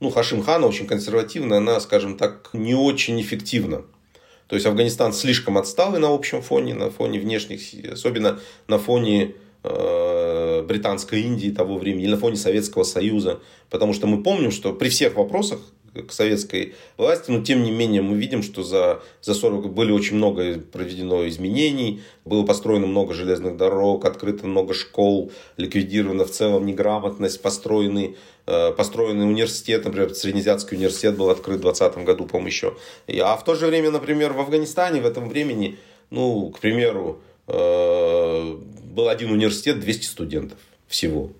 [0.00, 3.84] ну, Хашим Хана очень консервативная, она, скажем так, не очень эффективна.
[4.46, 8.38] То есть Афганистан слишком отстал и на общем фоне, на фоне внешних, особенно
[8.68, 13.40] на фоне э, британской Индии того времени, или на фоне Советского Союза.
[13.70, 15.60] Потому что мы помним, что при всех вопросах
[16.02, 20.16] к советской власти, но тем не менее мы видим, что за, за 40 были очень
[20.16, 27.40] много проведено изменений, было построено много железных дорог, открыто много школ, ликвидирована в целом неграмотность,
[27.40, 28.16] построены
[28.46, 32.76] э, построенный университет, например, Среднеазиатский университет был открыт в 2020 году, по-моему, еще.
[33.22, 35.78] А в то же время, например, в Афганистане в этом времени,
[36.10, 38.56] ну, к примеру, э,
[38.94, 41.30] был один университет, 200 студентов всего.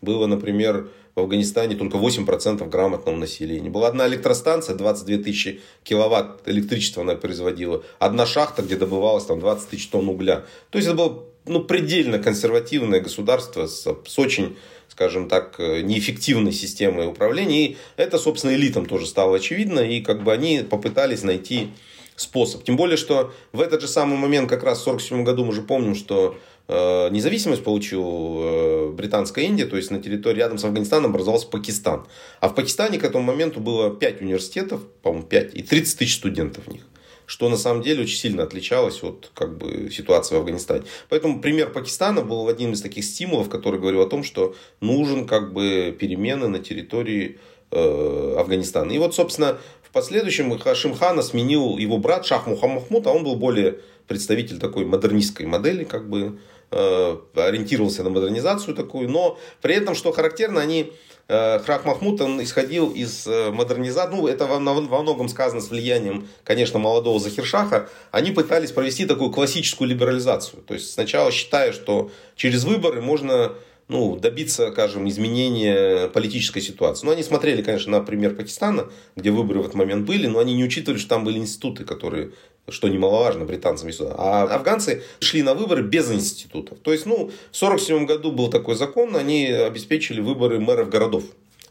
[0.00, 3.70] Было, например, в Афганистане только 8% грамотного населения.
[3.70, 7.84] Была одна электростанция, 22 тысячи киловатт электричества она производила.
[7.98, 10.44] Одна шахта, где добывалось там 20 тысяч тонн угля.
[10.70, 14.56] То есть это было ну, предельно консервативное государство с, с очень
[14.88, 17.66] скажем так, неэффективной системой управления.
[17.66, 19.80] И это, собственно, элитам тоже стало очевидно.
[19.80, 21.70] И как бы они попытались найти
[22.14, 22.62] способ.
[22.62, 25.62] Тем более, что в этот же самый момент, как раз в 1947 году, мы же
[25.62, 31.10] помним, что Э, независимость получил э, Британская Индия, то есть на территории рядом с Афганистаном
[31.10, 32.06] образовался Пакистан.
[32.40, 36.66] А в Пакистане к этому моменту было 5 университетов, по-моему, 5, и 30 тысяч студентов
[36.66, 36.82] в них.
[37.26, 40.84] Что на самом деле очень сильно отличалось от как бы, ситуации в Афганистане.
[41.10, 45.52] Поэтому пример Пакистана был одним из таких стимулов, который говорил о том, что нужен как
[45.52, 47.38] бы перемены на территории
[47.72, 48.90] э, Афганистана.
[48.92, 53.36] И вот, собственно, в последующем Хашим Хана сменил его брат Шах Мухаммад, а он был
[53.36, 59.94] более представитель такой модернистской модели, как бы Э, ориентировался на модернизацию такую, но при этом,
[59.94, 60.92] что характерно, они
[61.28, 66.28] э, Храк Махмуд, он исходил из э, модернизации, ну, это во, многом сказано с влиянием,
[66.42, 70.62] конечно, молодого Захиршаха, они пытались провести такую классическую либерализацию.
[70.62, 73.54] То есть, сначала считая, что через выборы можно
[73.88, 77.04] ну, добиться, скажем, изменения политической ситуации.
[77.04, 80.54] Ну, они смотрели, конечно, на пример Пакистана, где выборы в этот момент были, но они
[80.54, 82.32] не учитывали, что там были институты, которые
[82.68, 83.90] что немаловажно британцам.
[84.16, 86.78] А афганцы шли на выборы без институтов.
[86.78, 91.24] То есть, ну, в 1947 году был такой закон, они обеспечили выборы мэров городов.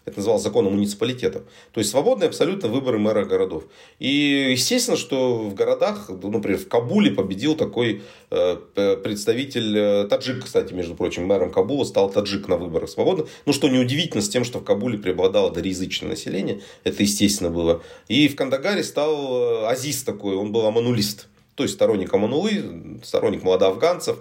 [0.06, 1.44] Это называлось законом муниципалитетов.
[1.72, 3.64] То есть свободные абсолютно выборы мэра городов.
[4.00, 8.58] И естественно, что в городах, ну, например, в Кабуле победил такой э,
[9.02, 13.28] представитель э, таджик, кстати, между прочим, мэром Кабула стал таджик на выборах свободно.
[13.46, 16.62] Ну, что неудивительно с тем, что в Кабуле преобладало дариязычное население.
[16.84, 17.82] Это естественно было.
[18.10, 21.28] И в Кандагаре стал э, Азиз такой, он был аманулист.
[21.56, 24.18] То есть сторонник Аманулы, сторонник молодоафганцев,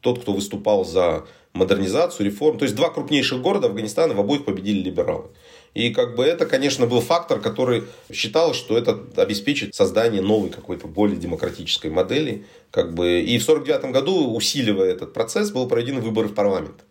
[0.00, 1.26] тот, кто выступал за
[1.56, 2.58] модернизацию, реформ.
[2.58, 5.24] То есть два крупнейших города Афганистана в обоих победили либералы.
[5.74, 10.86] И как бы это, конечно, был фактор, который считал, что это обеспечит создание новой какой-то
[10.86, 12.46] более демократической модели.
[12.70, 13.20] Как бы.
[13.20, 16.84] И в 1949 году, усиливая этот процесс, был проведены выборы в парламент.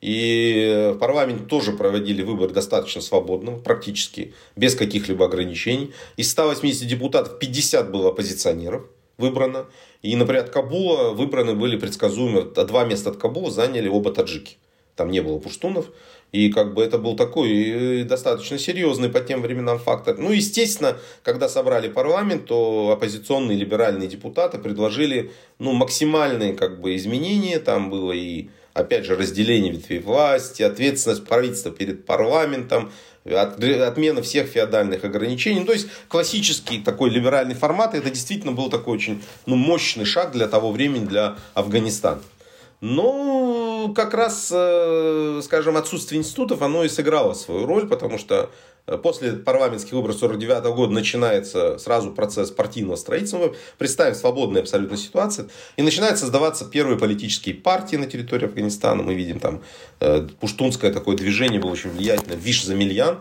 [0.00, 5.92] И в парламенте тоже проводили выборы достаточно свободно, практически без каких-либо ограничений.
[6.16, 8.84] Из 180 депутатов 50 было оппозиционеров–
[9.20, 9.66] выбрано.
[10.02, 14.56] И, например, от Кабула выбраны были предсказуемо, два места от Кабула заняли оба таджики.
[14.96, 15.86] Там не было пуштунов.
[16.32, 20.16] И как бы это был такой э, достаточно серьезный по тем временам фактор.
[20.16, 27.58] Ну, естественно, когда собрали парламент, то оппозиционные либеральные депутаты предложили ну, максимальные как бы, изменения.
[27.58, 32.92] Там было и, опять же, разделение ветвей власти, ответственность правительства перед парламентом,
[33.24, 35.60] отмена всех феодальных ограничений.
[35.60, 37.94] Ну, то есть классический такой либеральный формат.
[37.94, 42.20] Это действительно был такой очень ну, мощный шаг для того времени, для Афганистана.
[42.80, 48.50] Но как раз, э, скажем, отсутствие институтов, оно и сыграло свою роль, потому что
[48.86, 53.54] э, после парламентских выборов 49 года начинается сразу процесс партийного строительства.
[53.76, 55.48] Представим свободная абсолютно ситуация.
[55.76, 59.02] И начинают создаваться первые политические партии на территории Афганистана.
[59.02, 59.62] Мы видим там
[60.00, 62.36] э, пуштунское такое движение было очень влиятельное.
[62.36, 63.18] Виш Замильян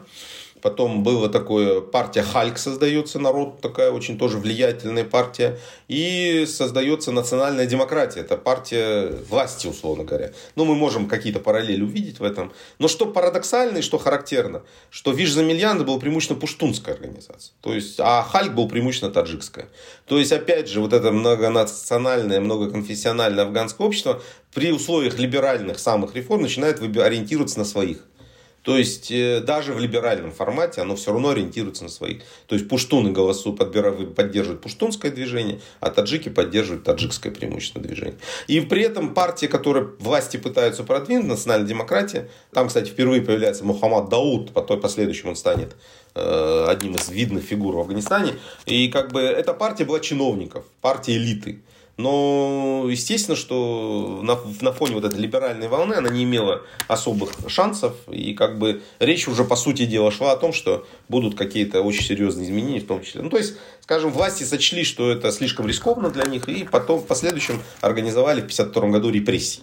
[0.62, 5.57] Потом было такое, партия Хальк создается, народ такая очень тоже влиятельная партия.
[5.88, 10.32] И создается национальная демократия, это партия власти, условно говоря.
[10.55, 12.51] Ну, мы можем какие-то параллели увидеть в этом.
[12.78, 17.53] Но что парадоксально и что характерно, что Виш Замильян был преимущественно пуштунская организация.
[17.62, 19.70] То есть, а Хальк был преимущественно таджикская.
[20.05, 24.22] То есть, опять же, вот это многонациональное, многоконфессиональное афганское общество
[24.53, 27.99] при условиях либеральных самых реформ начинает ориентироваться на своих.
[28.64, 32.24] То есть э, даже в либеральном формате оно все равно ориентируется на своих.
[32.47, 38.18] То есть пуштуны голосуют, поддерживают пуштунское движение, а таджики поддерживают таджикское преимущественно движение.
[38.47, 44.10] И при этом партия, которая власти пытаются продвинуть, национальная демократия, там, кстати, впервые появляется Мухаммад
[44.10, 45.76] Дауд, потом последующим он станет
[46.16, 48.36] э, одним из видных фигур в Афганистане.
[48.66, 51.62] И как бы эта партия была чиновников, партия элиты.
[52.00, 57.93] Но естественно, что на, на фоне вот этой либеральной волны она не имела особых шансов.
[58.10, 62.06] И как бы речь уже по сути дела шла о том, что будут какие-то очень
[62.06, 63.22] серьезные изменения в том числе.
[63.22, 66.47] Ну, то есть, скажем, власти сочли, что это слишком рискованно для них.
[66.47, 69.62] И потом в последующем организовали в 1952 году репрессии.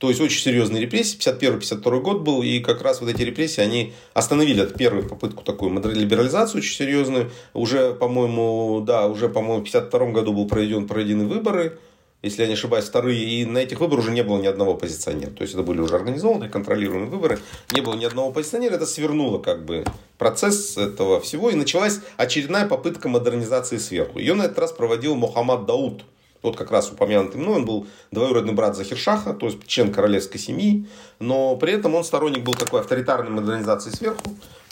[0.00, 1.18] То есть очень серьезные репрессии.
[1.18, 5.74] 51-52 год был, и как раз вот эти репрессии, они остановили эту первую попытку такую
[5.74, 7.30] либерализацию очень серьезную.
[7.52, 11.78] Уже, по-моему, да, уже, по-моему, в 52 году был проведен, проведены выборы,
[12.22, 15.32] если я не ошибаюсь, вторые, и на этих выборах уже не было ни одного оппозиционера.
[15.32, 17.38] То есть это были уже организованные, контролируемые выборы,
[17.72, 19.84] не было ни одного оппозиционера, это свернуло как бы
[20.16, 24.18] процесс этого всего, и началась очередная попытка модернизации сверху.
[24.18, 26.04] Ее на этот раз проводил Мухаммад Дауд,
[26.42, 30.86] вот как раз упомянутый мной, он был двоюродный брат Захиршаха, то есть член королевской семьи,
[31.18, 34.22] но при этом он сторонник был такой авторитарной модернизации сверху.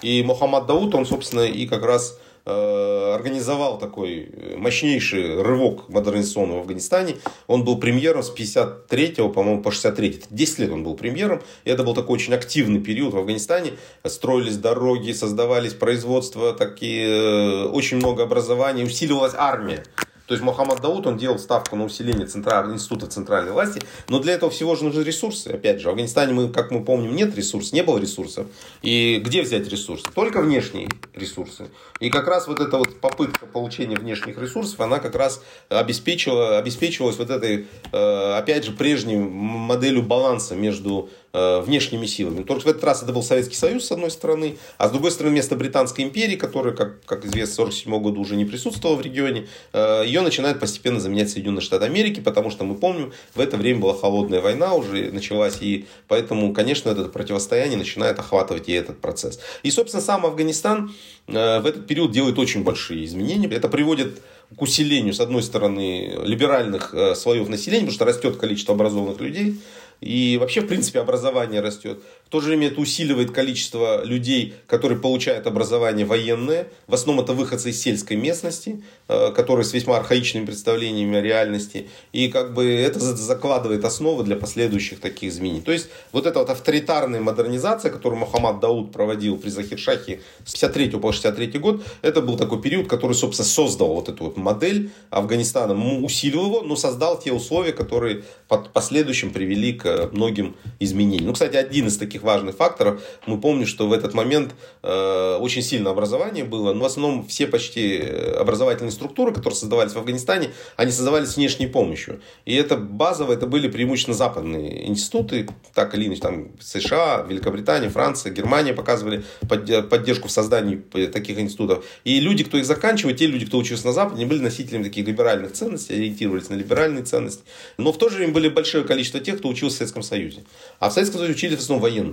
[0.03, 6.59] И Мухаммад Дауд, он, собственно, и как раз э, организовал такой мощнейший рывок модернизационный в
[6.61, 7.17] Афганистане.
[7.49, 11.43] Он был премьером с 53 по-моему, по 63 10 лет он был премьером.
[11.65, 13.73] И это был такой очень активный период в Афганистане.
[14.07, 19.85] Строились дороги, создавались производства, такие, э, очень много образования, усиливалась армия.
[20.29, 24.35] То есть Мухаммад Дауд, он делал ставку на усиление центра, института центральной власти, но для
[24.35, 25.49] этого всего же нужны ресурсы.
[25.49, 28.47] Опять же, в Афганистане, мы, как мы помним, нет ресурсов, не было ресурсов.
[28.83, 30.05] И где взять ресурсы?
[30.15, 31.71] Только внешние ресурсы.
[31.99, 37.17] И как раз вот эта вот попытка получения внешних ресурсов, она как раз обеспечила, обеспечивалась
[37.17, 42.43] вот этой, э, опять же, прежней моделью баланса между внешними силами.
[42.43, 45.35] Только в этот раз это был Советский Союз, с одной стороны, а с другой стороны,
[45.35, 49.47] вместо Британской империи, которая, как, как известно, с 1947 года уже не присутствовала в регионе,
[49.73, 53.81] э, ее начинают постепенно заменять Соединенные Штаты Америки, потому что мы помним, в это время
[53.81, 59.39] была холодная война уже началась, и поэтому, конечно, это противостояние начинает охватывать и этот процесс.
[59.63, 60.95] И, собственно, сам Афганистан
[61.27, 63.49] э, в этот период делает очень большие изменения.
[63.49, 64.21] Это приводит
[64.57, 69.61] к усилению, с одной стороны, либеральных слоев населения, потому что растет количество образованных людей,
[70.01, 72.01] и вообще, в принципе, образование растет.
[72.29, 76.69] В то же время это усиливает количество людей, которые получают образование военное.
[76.87, 81.89] В основном это выходцы из сельской местности, э, которые с весьма архаичными представлениями о реальности.
[82.13, 85.63] И как бы это закладывает основы для последующих таких изменений.
[85.63, 90.91] То есть вот эта вот авторитарная модернизация, которую Мухаммад Дауд проводил при Захиршахе с 53
[91.01, 95.73] по 63 год, это был такой период, который, собственно, создал вот эту вот модель Афганистана,
[96.03, 101.29] усилил его, но создал те условия, которые в последующем привели к многим изменениям.
[101.29, 103.01] Ну, кстати, один из таких таких важных факторов.
[103.27, 107.47] Мы помним, что в этот момент э, очень сильно образование было, но в основном все
[107.47, 112.21] почти э, образовательные структуры, которые создавались в Афганистане, они создавались внешней помощью.
[112.47, 118.33] И это базово, это были преимущественно западные институты, так или иначе, там США, Великобритания, Франция,
[118.33, 121.85] Германия показывали поддержку в создании таких институтов.
[122.05, 125.07] И люди, кто их заканчивает, те люди, кто учился на Западе, они были носителями таких
[125.07, 127.43] либеральных ценностей, ориентировались на либеральные ценности.
[127.77, 130.45] Но в то же время были большое количество тех, кто учился в Советском Союзе.
[130.81, 132.08] А в Советском Союзе учились в основном военные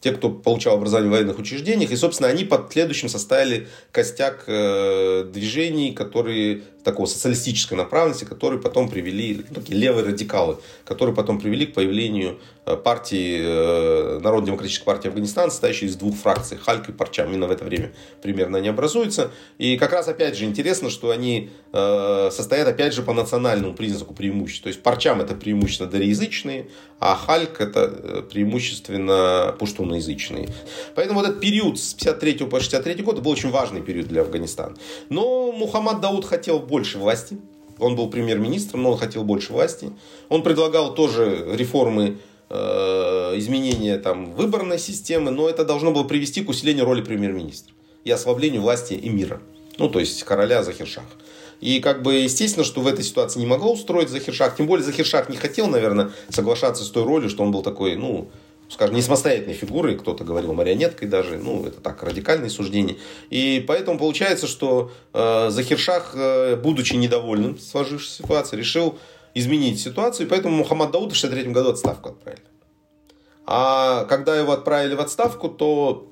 [0.00, 1.92] те, кто получал образование в военных учреждениях.
[1.92, 8.88] И, собственно, они под следующим составили костяк э, движений, которые такого социалистической направленности, которые потом
[8.88, 15.50] привели, такие левые радикалы, которые потом привели к появлению э, партии, э, Народно-демократической партии Афганистана,
[15.50, 17.28] состоящей из двух фракций, Хальк и Парчам.
[17.28, 19.30] Именно в это время примерно они образуются.
[19.58, 24.14] И как раз опять же интересно, что они э, состоят опять же по национальному признаку
[24.14, 24.64] преимущества.
[24.64, 26.68] То есть Парчам это преимущественно дареязычные,
[26.98, 30.48] а Хальк это преимущественно пуштуноязычные.
[30.94, 34.76] Поэтому вот этот период с 53 по 63 год был очень важный период для Афганистана.
[35.08, 37.36] Но Мухаммад Дауд хотел больше власти.
[37.78, 39.92] Он был премьер-министром, но он хотел больше власти.
[40.30, 42.18] Он предлагал тоже реформы
[42.48, 42.54] э,
[43.36, 48.62] изменения там, выборной системы, но это должно было привести к усилению роли премьер-министра и ослаблению
[48.62, 49.40] власти эмира,
[49.78, 51.14] ну то есть короля Захиршаха.
[51.60, 55.28] И как бы естественно, что в этой ситуации не могло устроить Захиршах, тем более Захиршах
[55.28, 58.28] не хотел, наверное, соглашаться с той ролью, что он был такой, ну,
[58.72, 62.96] скажем, не самостоятельной фигурой, кто-то говорил марионеткой даже, ну, это так, радикальные суждения.
[63.30, 68.98] И поэтому получается, что э, Захиршах, э, будучи недовольным сложившейся ситуацией, решил
[69.34, 72.42] изменить ситуацию, и поэтому Мухаммад Дауд в 63 году отставку отправили.
[73.44, 76.08] А когда его отправили в отставку, то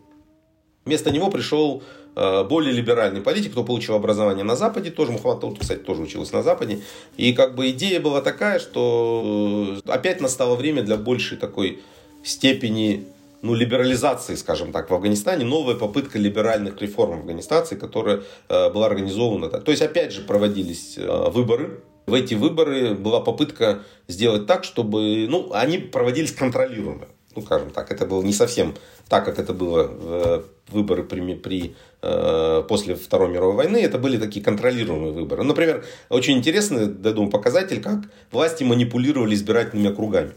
[0.85, 1.83] вместо него пришел
[2.17, 6.35] э, более либеральный политик, кто получил образование на Западе, тоже Мухаммад Дауд, кстати, тоже учился
[6.35, 6.83] на Западе.
[7.17, 11.81] И как бы идея была такая, что э, опять настало время для большей такой
[12.23, 13.07] степени
[13.43, 18.87] ну, либерализации, скажем так, в Афганистане, новая попытка либеральных реформ в Афганистане, которая э, была
[18.87, 19.49] организована.
[19.49, 21.81] То есть, опять же, проводились э, выборы.
[22.07, 27.07] В эти выборы была попытка сделать так, чтобы ну, они проводились контролируемо.
[27.37, 28.75] Ну, скажем так, это было не совсем
[29.09, 30.43] так, как это было в э,
[30.73, 33.77] выборы при, при, э, после Второй мировой войны.
[33.79, 35.45] Это были такие контролируемые выборы.
[35.45, 38.01] Например, очень интересный, я думаю, показатель, как
[38.33, 40.33] власти манипулировали избирательными округами.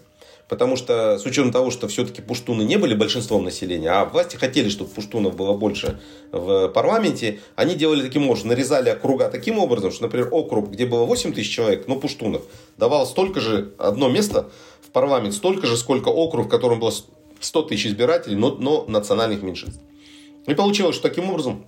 [0.53, 4.69] Потому что с учетом того, что все-таки пуштуны не были большинством населения, а власти хотели,
[4.69, 5.99] чтобы пуштунов было больше
[6.31, 11.05] в парламенте, они делали таким образом, нарезали округа таким образом, что, например, округ, где было
[11.05, 12.43] 8 тысяч человек, но пуштунов,
[12.77, 14.51] давал столько же, одно место
[14.83, 16.93] в парламент, столько же, сколько округ, в котором было
[17.39, 19.81] 100 тысяч избирателей, но, но национальных меньшинств.
[20.45, 21.65] И получилось, что таким образом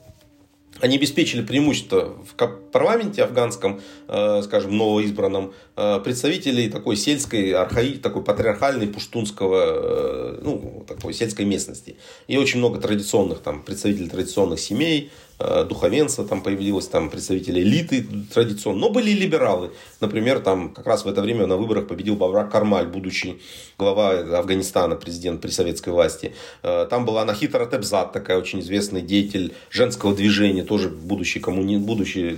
[0.82, 2.36] они обеспечили преимущество в
[2.72, 10.86] парламенте афганском, э, скажем, новоизбранном, э, представителей такой сельской, архаи, такой патриархальной пуштунского, э, ну,
[10.88, 11.96] такой сельской местности.
[12.28, 18.80] И очень много традиционных, там, представителей традиционных семей, духовенства, там появилось там представители элиты традиционно,
[18.80, 19.72] но были и либералы.
[20.00, 23.42] Например, там как раз в это время на выборах победил Баврак Кармаль, будущий
[23.78, 26.34] глава Афганистана, президент при советской власти.
[26.64, 31.78] Э, там была Нахита Ратебзат, такая очень известный деятель женского движения, тоже будущий коммуни...
[31.78, 32.38] будущий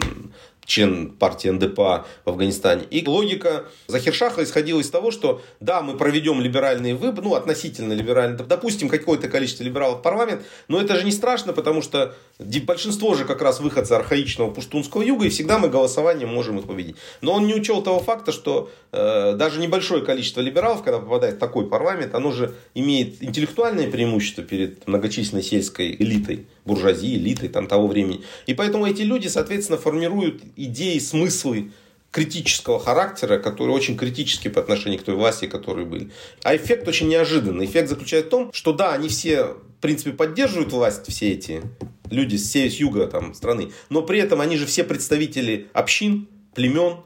[0.67, 2.83] член партии НДПА в Афганистане.
[2.91, 8.37] И логика Захиршаха исходила из того, что да, мы проведем либеральные выборы, ну, относительно либеральные,
[8.37, 13.23] допустим, какое-то количество либералов в парламент, но это же не страшно, потому что большинство же
[13.23, 16.97] как раз выходцы архаичного пуштунского юга, и всегда мы голосованием можем их победить.
[17.21, 21.39] Но он не учел того факта, что э, даже небольшое количество либералов, когда попадает в
[21.39, 27.87] такой парламент, оно же имеет интеллектуальное преимущество перед многочисленной сельской элитой, буржуазии, элитой там, того
[27.87, 28.23] времени.
[28.45, 31.71] И поэтому эти люди, соответственно, формируют идеи, смыслы
[32.11, 36.11] критического характера, которые очень критические по отношению к той власти, которые были.
[36.43, 37.65] А эффект очень неожиданный.
[37.65, 41.61] Эффект заключается в том, что да, они все, в принципе, поддерживают власть, все эти
[42.09, 46.97] люди с, с юга там, страны, но при этом они же все представители общин, племен,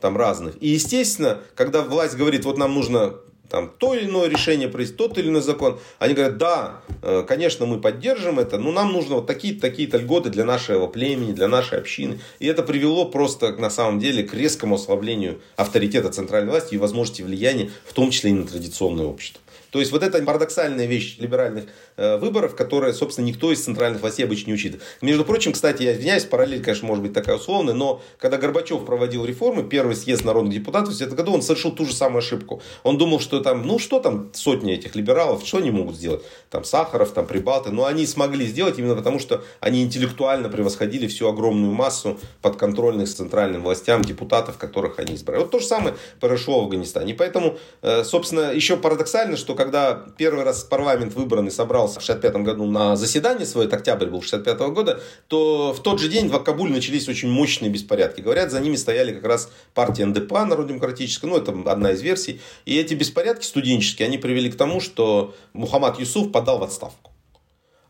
[0.00, 0.56] там разных.
[0.62, 3.16] И, естественно, когда власть говорит, вот нам нужно
[3.50, 5.78] там, то или иное решение провести, тот или иной закон.
[5.98, 10.30] Они говорят, да, э, конечно, мы поддержим это, но нам нужно вот такие-то такие льготы
[10.30, 12.20] для нашего племени, для нашей общины.
[12.38, 17.22] И это привело просто на самом деле к резкому ослаблению авторитета центральной власти и возможности
[17.22, 19.42] влияния, в том числе и на традиционное общество.
[19.70, 21.66] То есть вот это парадоксальная вещь либеральных
[21.96, 24.80] э, выборов, которая, собственно, никто из центральных властей обычно не учит.
[25.00, 29.24] Между прочим, кстати, я извиняюсь, параллель, конечно, может быть такая условная, но когда Горбачев проводил
[29.24, 32.62] реформы, первый съезд народных депутатов в этом году, он совершил ту же самую ошибку.
[32.82, 36.22] Он думал, что там, ну что там сотни этих либералов, что они могут сделать?
[36.50, 41.28] Там Сахаров, там Прибалты, но они смогли сделать именно потому, что они интеллектуально превосходили всю
[41.28, 45.40] огромную массу подконтрольных центральным властям депутатов, которых они избрали.
[45.40, 47.12] Вот то же самое произошло в Афганистане.
[47.12, 52.36] И поэтому, э, собственно, еще парадоксально, что когда первый раз парламент выбранный собрался в 65
[52.36, 56.42] году на заседание свое, это октябрь был 65 года, то в тот же день в
[56.42, 58.22] Кабуле начались очень мощные беспорядки.
[58.22, 62.40] Говорят, за ними стояли как раз партия НДПА, Народно-демократическая, ну это одна из версий.
[62.64, 67.10] И эти беспорядки студенческие, они привели к тому, что Мухаммад Юсуф подал в отставку.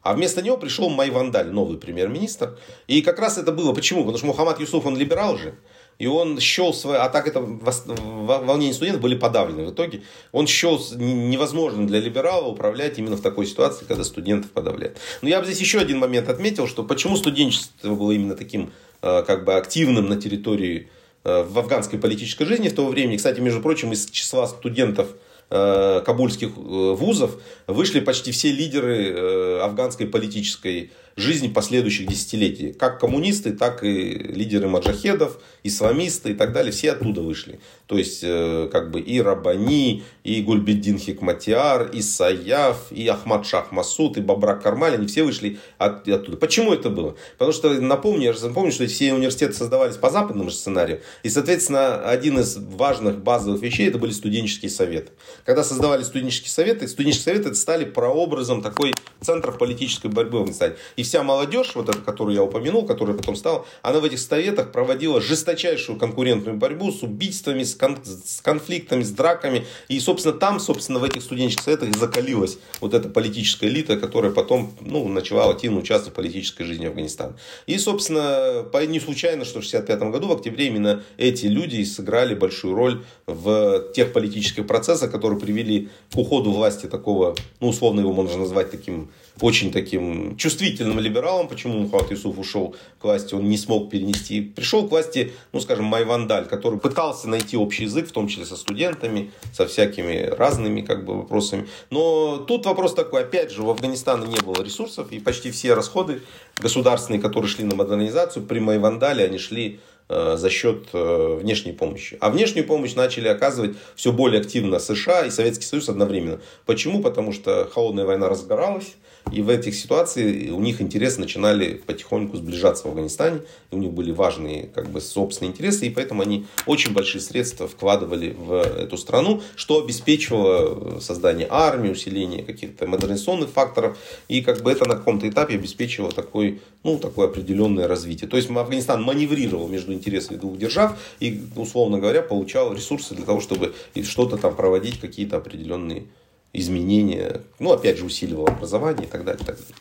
[0.02, 2.58] А вместо него пришел Майвандаль, новый премьер-министр.
[2.88, 3.72] И как раз это было.
[3.72, 4.00] Почему?
[4.00, 5.54] Потому что Мухаммад Юсуф, он либерал же.
[6.00, 10.02] И он счел свои, а так это волнения студентов были подавлены в итоге.
[10.32, 14.96] Он счел невозможным для либерала управлять именно в такой ситуации, когда студентов подавляют.
[15.20, 18.72] Но я бы здесь еще один момент отметил, что почему студенчество было именно таким
[19.02, 20.88] как бы активным на территории
[21.22, 23.18] в афганской политической жизни в то время.
[23.18, 25.08] Кстати, между прочим, из числа студентов
[25.50, 27.32] кабульских вузов
[27.66, 32.72] вышли почти все лидеры афганской политической жизни последующих десятилетий.
[32.72, 36.72] Как коммунисты, так и лидеры маджахедов, исламисты и так далее.
[36.72, 37.60] Все оттуда вышли.
[37.86, 43.72] То есть, э, как бы и Рабани, и Гульбеддин Хикматиар, и Саяв, и Ахмад Шах
[43.72, 46.36] Масуд, и Бабрак Кармаль, они все вышли от, оттуда.
[46.36, 47.16] Почему это было?
[47.32, 51.00] Потому что, напомню, я же напомню, что все университеты создавались по западному сценарию.
[51.22, 55.10] И, соответственно, один из важных базовых вещей это были студенческие советы.
[55.44, 60.76] Когда создавали студенческие советы, студенческие советы стали прообразом такой центров политической борьбы в Афганистане.
[60.96, 64.70] И вся молодежь, вот эта, которую я упомянул, которая потом стала, она в этих советах
[64.70, 69.66] проводила жесточайшую конкурентную борьбу с убийствами, с, кон- с конфликтами, с драками.
[69.88, 74.72] И, собственно, там, собственно, в этих студенческих советах закалилась вот эта политическая элита, которая потом
[74.80, 77.36] ну, начала активно участвовать в политической жизни Афганистана.
[77.66, 82.76] И, собственно, не случайно, что в 1965 году, в октябре, именно эти люди сыграли большую
[82.76, 88.38] роль в тех политических процессах, которые привели к уходу власти такого, ну, условно его можно
[88.38, 93.90] назвать таким очень таким чувствительным либералом, почему Мухаммад Юсуф ушел к власти, он не смог
[93.90, 94.40] перенести.
[94.40, 98.56] Пришел к власти, ну, скажем, Майвандаль, который пытался найти общий язык, в том числе со
[98.56, 101.66] студентами, со всякими разными как бы, вопросами.
[101.90, 106.22] Но тут вопрос такой, опять же, у Афганистана не было ресурсов, и почти все расходы
[106.58, 109.80] государственные, которые шли на модернизацию, при Майвандале они шли
[110.12, 112.18] Э, за счет э, внешней помощи.
[112.20, 116.40] А внешнюю помощь начали оказывать все более активно США и Советский Союз одновременно.
[116.66, 117.00] Почему?
[117.00, 118.96] Потому что холодная война разгоралась,
[119.32, 123.40] и в этих ситуациях у них интересы начинали потихоньку сближаться в Афганистане.
[123.70, 127.68] И у них были важные как бы, собственные интересы, и поэтому они очень большие средства
[127.68, 133.98] вкладывали в эту страну, что обеспечивало создание армии, усиление каких-то модернизационных факторов.
[134.28, 138.28] И как бы это на каком-то этапе обеспечивало такой, ну, такое определенное развитие.
[138.28, 143.40] То есть Афганистан маневрировал между интересами двух держав и, условно говоря, получал ресурсы для того,
[143.40, 146.04] чтобы что-то там проводить, какие-то определенные
[146.52, 149.42] изменения, ну, опять же, усиливал образование и так далее.
[149.42, 149.74] И так далее.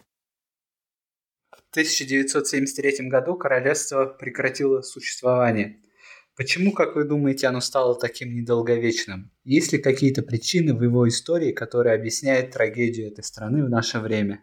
[1.51, 5.79] В 1973 году королевство прекратило существование.
[6.35, 9.29] Почему, как вы думаете, оно стало таким недолговечным?
[9.43, 14.41] Есть ли какие-то причины в его истории, которые объясняют трагедию этой страны в наше время?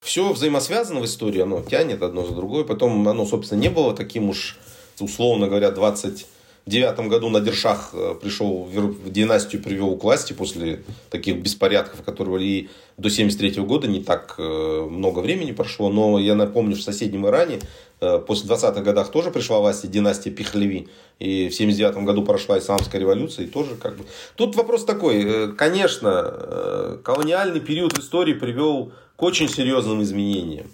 [0.00, 2.62] Все взаимосвязано в истории, оно тянет одно за другое.
[2.64, 4.58] Потом оно, собственно, не было таким уж,
[5.00, 6.26] условно говоря, 20
[6.70, 12.70] девятом году Надиршах э, пришел в династию, привел к власти после таких беспорядков, которые и
[12.96, 15.90] до 73 года не так э, много времени прошло.
[15.90, 17.60] Но я напомню, что в соседнем Иране
[18.00, 20.88] э, после 20-х годах тоже пришла власть династия Пихлеви.
[21.18, 23.44] И в 79 году прошла исламская революция.
[23.44, 24.04] И тоже как бы...
[24.36, 25.54] Тут вопрос такой.
[25.54, 30.66] Конечно, колониальный период истории привел к очень серьезным изменениям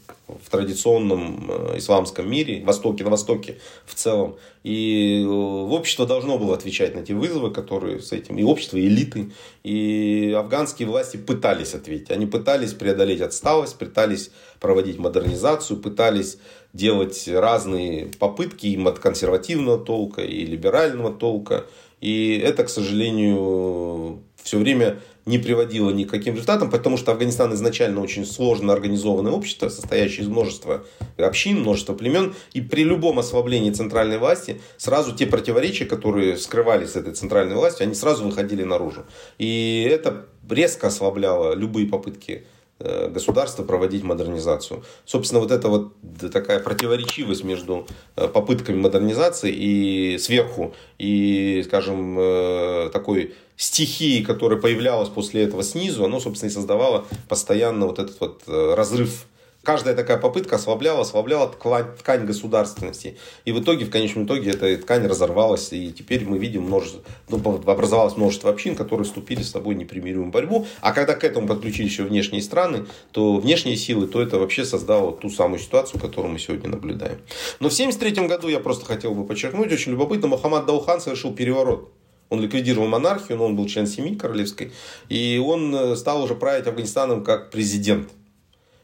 [0.44, 4.36] в традиционном э, исламском мире, Востоке, на Востоке в целом.
[4.62, 8.86] И э, общество должно было отвечать на те вызовы, которые с этим, и общество, и
[8.86, 9.32] элиты.
[9.64, 12.10] И афганские власти пытались ответить.
[12.10, 16.38] Они пытались преодолеть отсталость, пытались проводить модернизацию, пытались
[16.72, 21.66] делать разные попытки им от консервативного толка и либерального толка.
[22.00, 27.54] И это, к сожалению, все время не приводило ни к каким результатам, потому что Афганистан
[27.54, 30.84] изначально очень сложно организованное общество, состоящее из множества
[31.16, 37.14] общин, множества племен, и при любом ослаблении центральной власти сразу те противоречия, которые скрывались этой
[37.14, 39.04] центральной властью, они сразу выходили наружу.
[39.38, 42.44] И это резко ослабляло любые попытки
[42.80, 44.82] государства проводить модернизацию.
[45.04, 45.92] Собственно, вот эта вот
[46.32, 55.08] такая противоречивость между э, попытками модернизации и сверху, и, скажем, э, такой стихии, которая появлялась
[55.08, 59.26] после этого снизу, оно, собственно, и создавало постоянно вот этот вот разрыв
[59.62, 63.18] Каждая такая попытка ослабляла, ослабляла ткань государственности.
[63.44, 65.70] И в итоге, в конечном итоге, эта ткань разорвалась.
[65.72, 67.36] И теперь мы видим множество, ну,
[67.66, 70.66] образовалось множество общин, которые вступили с собой в непримиримую борьбу.
[70.80, 75.12] А когда к этому подключились еще внешние страны, то внешние силы, то это вообще создало
[75.12, 77.18] ту самую ситуацию, которую мы сегодня наблюдаем.
[77.60, 81.92] Но в 1973 году, я просто хотел бы подчеркнуть, очень любопытно, Мухаммад Даухан совершил переворот.
[82.30, 84.72] Он ликвидировал монархию, но он был член семьи королевской.
[85.08, 88.08] И он э, стал уже править Афганистаном как президент.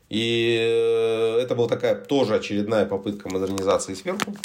[0.08, 4.36] И э, это была такая тоже очередная попытка модернизации сверху.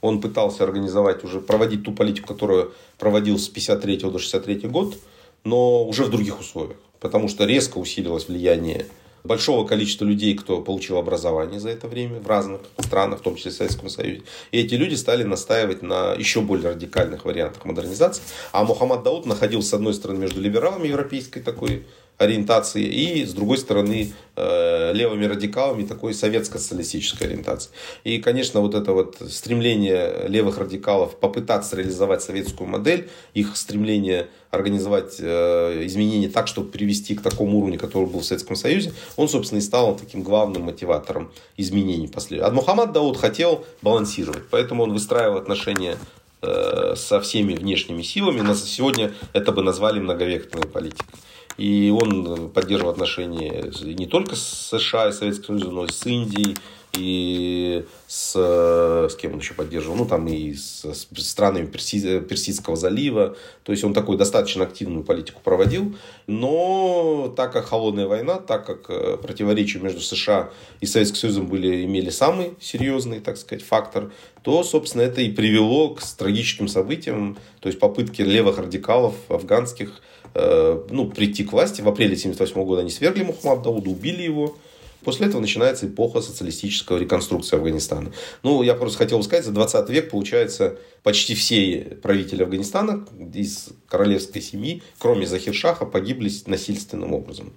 [0.00, 4.96] Он пытался организовать, уже проводить ту политику, которую проводил с 53 до 63 год,
[5.44, 6.78] но уже в других условиях.
[7.00, 8.86] Потому что резко усилилось влияние
[9.24, 13.50] большого количества людей, кто получил образование за это время в разных странах, в том числе
[13.50, 14.22] в Советском Союзе.
[14.52, 18.22] И эти люди стали настаивать на еще более радикальных вариантах модернизации.
[18.52, 21.86] А Мухаммад Дауд находился, с одной стороны, между либералами европейской такой
[22.18, 27.70] ориентации и, с другой стороны, э, левыми радикалами такой советско-социалистической ориентации.
[28.02, 35.16] И, конечно, вот это вот стремление левых радикалов попытаться реализовать советскую модель, их стремление организовать
[35.20, 39.58] э, изменения так, чтобы привести к такому уровню, который был в Советском Союзе, он, собственно,
[39.58, 42.42] и стал таким главным мотиватором изменений после.
[42.42, 45.98] А Мухаммад Дауд хотел балансировать, поэтому он выстраивал отношения
[46.42, 48.40] э, со всеми внешними силами.
[48.40, 51.14] На сегодня это бы назвали многовекторной политикой.
[51.58, 56.56] И он поддерживал отношения не только с США и Советским Союзом, но и с Индией,
[56.96, 62.76] и с, с кем он еще поддерживал, ну там и с, с странами Перси, Персидского
[62.76, 65.96] залива, то есть он такой достаточно активную политику проводил,
[66.26, 70.50] но так как холодная война, так как э, противоречия между США
[70.80, 74.10] и Советским Союзом были, имели самый серьезный, так сказать, фактор,
[74.42, 80.17] то, собственно, это и привело к трагическим событиям, то есть попытки левых радикалов афганских Э,
[80.34, 81.80] ну, прийти к власти.
[81.80, 84.56] В апреле 1978 года они свергли Мухаммада Дауда, убили его.
[85.04, 88.12] После этого начинается эпоха социалистического реконструкции Афганистана.
[88.42, 94.42] Ну, я просто хотел сказать, за 20 век, получается, почти все правители Афганистана из королевской
[94.42, 97.52] семьи, кроме Захиршаха, погибли насильственным образом.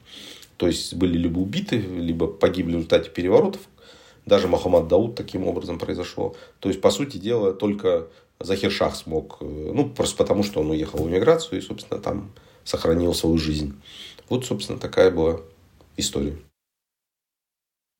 [0.58, 3.62] То есть, были либо убиты, либо погибли в результате переворотов.
[4.28, 6.36] Даже Мухаммад Дауд таким образом произошло.
[6.60, 8.08] То есть, по сути дела, только
[8.40, 12.32] Захиршах смог, э, ну, просто потому, что он уехал в эмиграцию и, собственно, там
[12.64, 13.82] сохранил свою жизнь.
[14.30, 15.42] Вот, собственно, такая была
[15.98, 16.38] история.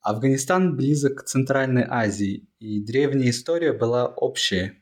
[0.02, 4.82] Афганистан близок к Центральной Азии, и древняя история была общая.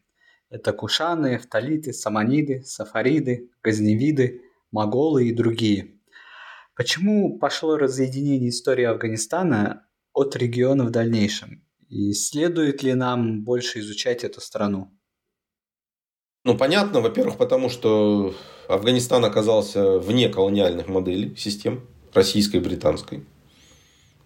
[0.49, 5.99] Это кушаны, эфталиты, саманиды, сафариды, газневиды, моголы и другие.
[6.75, 11.65] Почему пошло разъединение истории Афганистана от региона в дальнейшем?
[11.89, 14.97] И следует ли нам больше изучать эту страну?
[16.50, 18.34] Ну, понятно, во-первых, потому что
[18.68, 21.82] Афганистан оказался вне колониальных моделей систем,
[22.12, 23.24] российской и британской.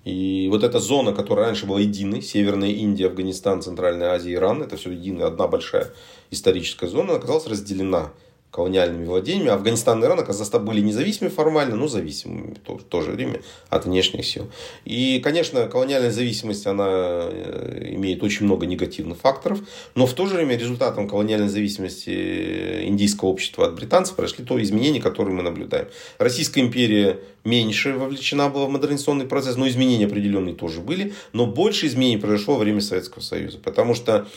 [0.06, 4.78] И вот эта зона, которая раньше была единой, Северная Индия, Афганистан, Центральная Азия, Иран, это
[4.78, 5.92] все единая, одна большая
[6.32, 8.14] историческая зона, оказалась разделена
[8.54, 9.50] колониальными владениями.
[9.50, 14.26] Афганистан и Иран, оказывается, были независимыми формально, но зависимыми в то, же время от внешних
[14.26, 14.48] сил.
[14.86, 19.60] И, конечно, колониальная зависимость, она э, имеет очень много негативных факторов,
[19.96, 25.02] но в то же время результатом колониальной зависимости индийского общества от британцев прошли то изменения,
[25.02, 25.88] которые мы наблюдаем.
[26.20, 31.88] Российская империя меньше вовлечена была в модернизационный процесс, но изменения определенные тоже были, но больше
[31.88, 34.28] изменений произошло во время Советского Союза, потому что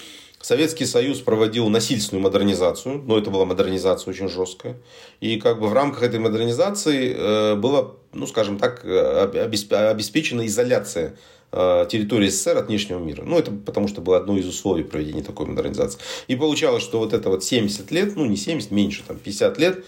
[0.40, 4.76] Советский Союз проводил насильственную модернизацию, но это была модернизация очень жесткая.
[5.20, 11.16] И как бы в рамках этой модернизации э, была, ну скажем так, обеспечена изоляция
[11.52, 13.22] э, территории СССР от внешнего мира.
[13.24, 15.98] Ну, это потому что было одно из условий проведения такой модернизации.
[16.28, 19.84] И получалось, что вот это вот 70 лет, ну, не 70, меньше, там, 50 лет,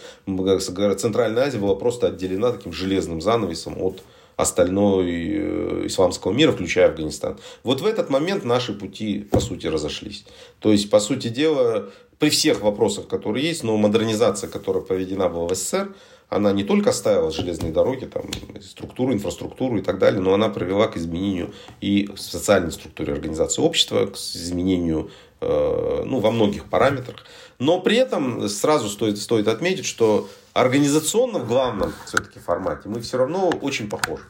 [0.98, 4.02] Центральная Азия была просто отделена таким железным занавесом от
[4.38, 7.38] остальной э, исламского мира, включая Афганистан.
[7.64, 10.24] Вот в этот момент наши пути, по сути, разошлись.
[10.60, 15.48] То есть, по сути дела, при всех вопросах, которые есть, но модернизация, которая проведена была
[15.48, 15.92] в СССР,
[16.28, 18.30] она не только оставила железные дороги, там,
[18.62, 24.06] структуру, инфраструктуру и так далее, но она привела к изменению и социальной структуре организации общества,
[24.06, 25.10] к изменению
[25.40, 27.24] э, ну, во многих параметрах.
[27.58, 30.28] Но при этом сразу стоит, стоит отметить, что
[30.60, 34.24] организационно в главном все-таки формате мы все равно очень похожи.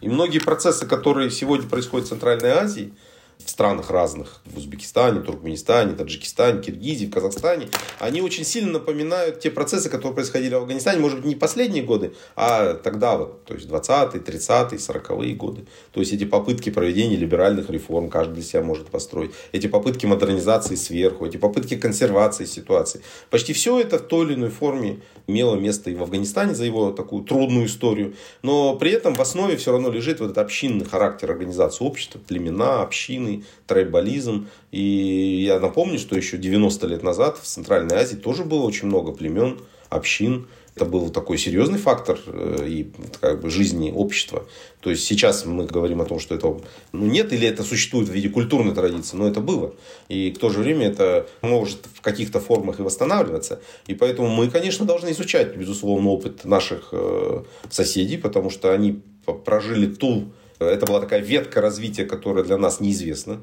[0.00, 2.94] И многие процессы, которые сегодня происходят в Центральной Азии–
[3.44, 7.68] в странах разных, в Узбекистане, Туркменистане, Таджикистане, Киргизии, в Казахстане,
[7.98, 12.14] они очень сильно напоминают те процессы, которые происходили в Афганистане, может быть, не последние годы,
[12.36, 15.66] а тогда вот, то есть 20-е, 30-е, 40-е годы.
[15.92, 20.74] То есть эти попытки проведения либеральных реформ каждый для себя может построить, эти попытки модернизации
[20.74, 23.02] сверху, эти попытки консервации ситуации.
[23.30, 26.90] Почти все это в той или иной форме имело место и в Афганистане за его
[26.90, 31.30] такую трудную историю, но при этом в основе все равно лежит вот этот общинный характер
[31.30, 34.48] организации общества, племена, общины, военный трайбализм.
[34.70, 39.12] И я напомню, что еще 90 лет назад в Центральной Азии тоже было очень много
[39.12, 39.58] племен,
[39.88, 40.46] общин.
[40.74, 44.46] Это был такой серьезный фактор э, и как бы, жизни общества.
[44.80, 46.62] То есть сейчас мы говорим о том, что этого
[46.92, 49.74] ну, нет или это существует в виде культурной традиции, но это было.
[50.08, 53.60] И в то же время это может в каких-то формах и восстанавливаться.
[53.86, 59.02] И поэтому мы, конечно, должны изучать, безусловно, опыт наших э, соседей, потому что они
[59.44, 60.32] прожили ту
[60.68, 63.40] это была такая ветка развития, которая для нас неизвестна.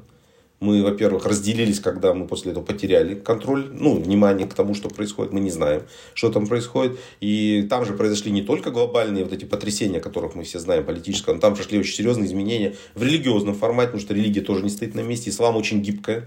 [0.60, 5.32] Мы, во-первых, разделились, когда мы после этого потеряли контроль, ну, внимание к тому, что происходит,
[5.32, 6.98] мы не знаем, что там происходит.
[7.22, 11.34] И там же произошли не только глобальные вот эти потрясения, которых мы все знаем, политические,
[11.34, 14.94] но там прошли очень серьезные изменения в религиозном формате, потому что религия тоже не стоит
[14.94, 16.24] на месте, ислам очень гибкая э,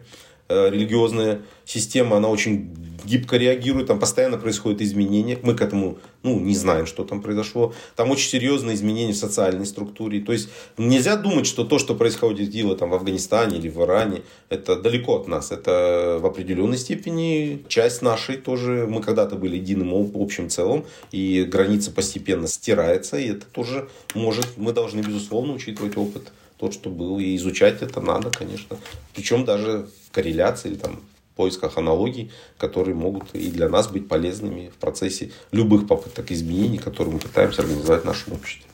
[0.49, 2.69] религиозная система, она очень
[3.03, 5.37] гибко реагирует, там постоянно происходят изменения.
[5.41, 7.73] Мы к этому ну, не знаем, что там произошло.
[7.95, 10.21] Там очень серьезные изменения в социальной структуре.
[10.21, 14.21] То есть нельзя думать, что то, что происходит дело там, в Афганистане или в Иране,
[14.49, 15.51] это далеко от нас.
[15.51, 18.87] Это в определенной степени часть нашей тоже.
[18.87, 24.71] Мы когда-то были единым общим целым, и граница постепенно стирается, и это тоже может, мы
[24.73, 26.31] должны, безусловно, учитывать опыт
[26.63, 28.77] тот, что был, и изучать это надо, конечно.
[29.13, 31.01] Причем даже в корреляции или там
[31.35, 37.15] поисках аналогий, которые могут и для нас быть полезными в процессе любых попыток изменений, которые
[37.15, 38.71] мы пытаемся организовать в нашем обществе.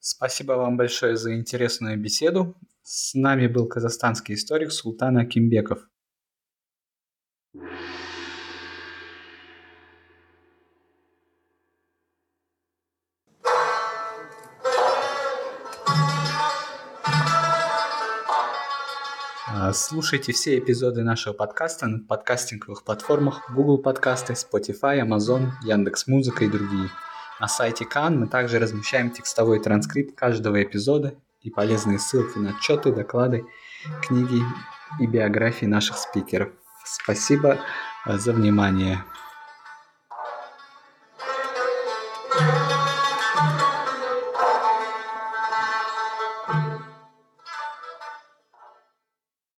[0.00, 2.54] Спасибо вам большое за интересную беседу.
[2.82, 5.78] С нами был казахстанский историк Султан Акимбеков.
[7.56, 7.99] А,
[19.72, 26.48] слушайте все эпизоды нашего подкаста на подкастинговых платформах Google подкасты, Spotify, Amazon, Яндекс Музыка и
[26.48, 26.88] другие.
[27.40, 32.92] На сайте Кан мы также размещаем текстовой транскрипт каждого эпизода и полезные ссылки на отчеты,
[32.92, 33.44] доклады,
[34.02, 34.42] книги
[34.98, 36.50] и биографии наших спикеров.
[36.84, 37.58] Спасибо
[38.06, 39.04] за внимание.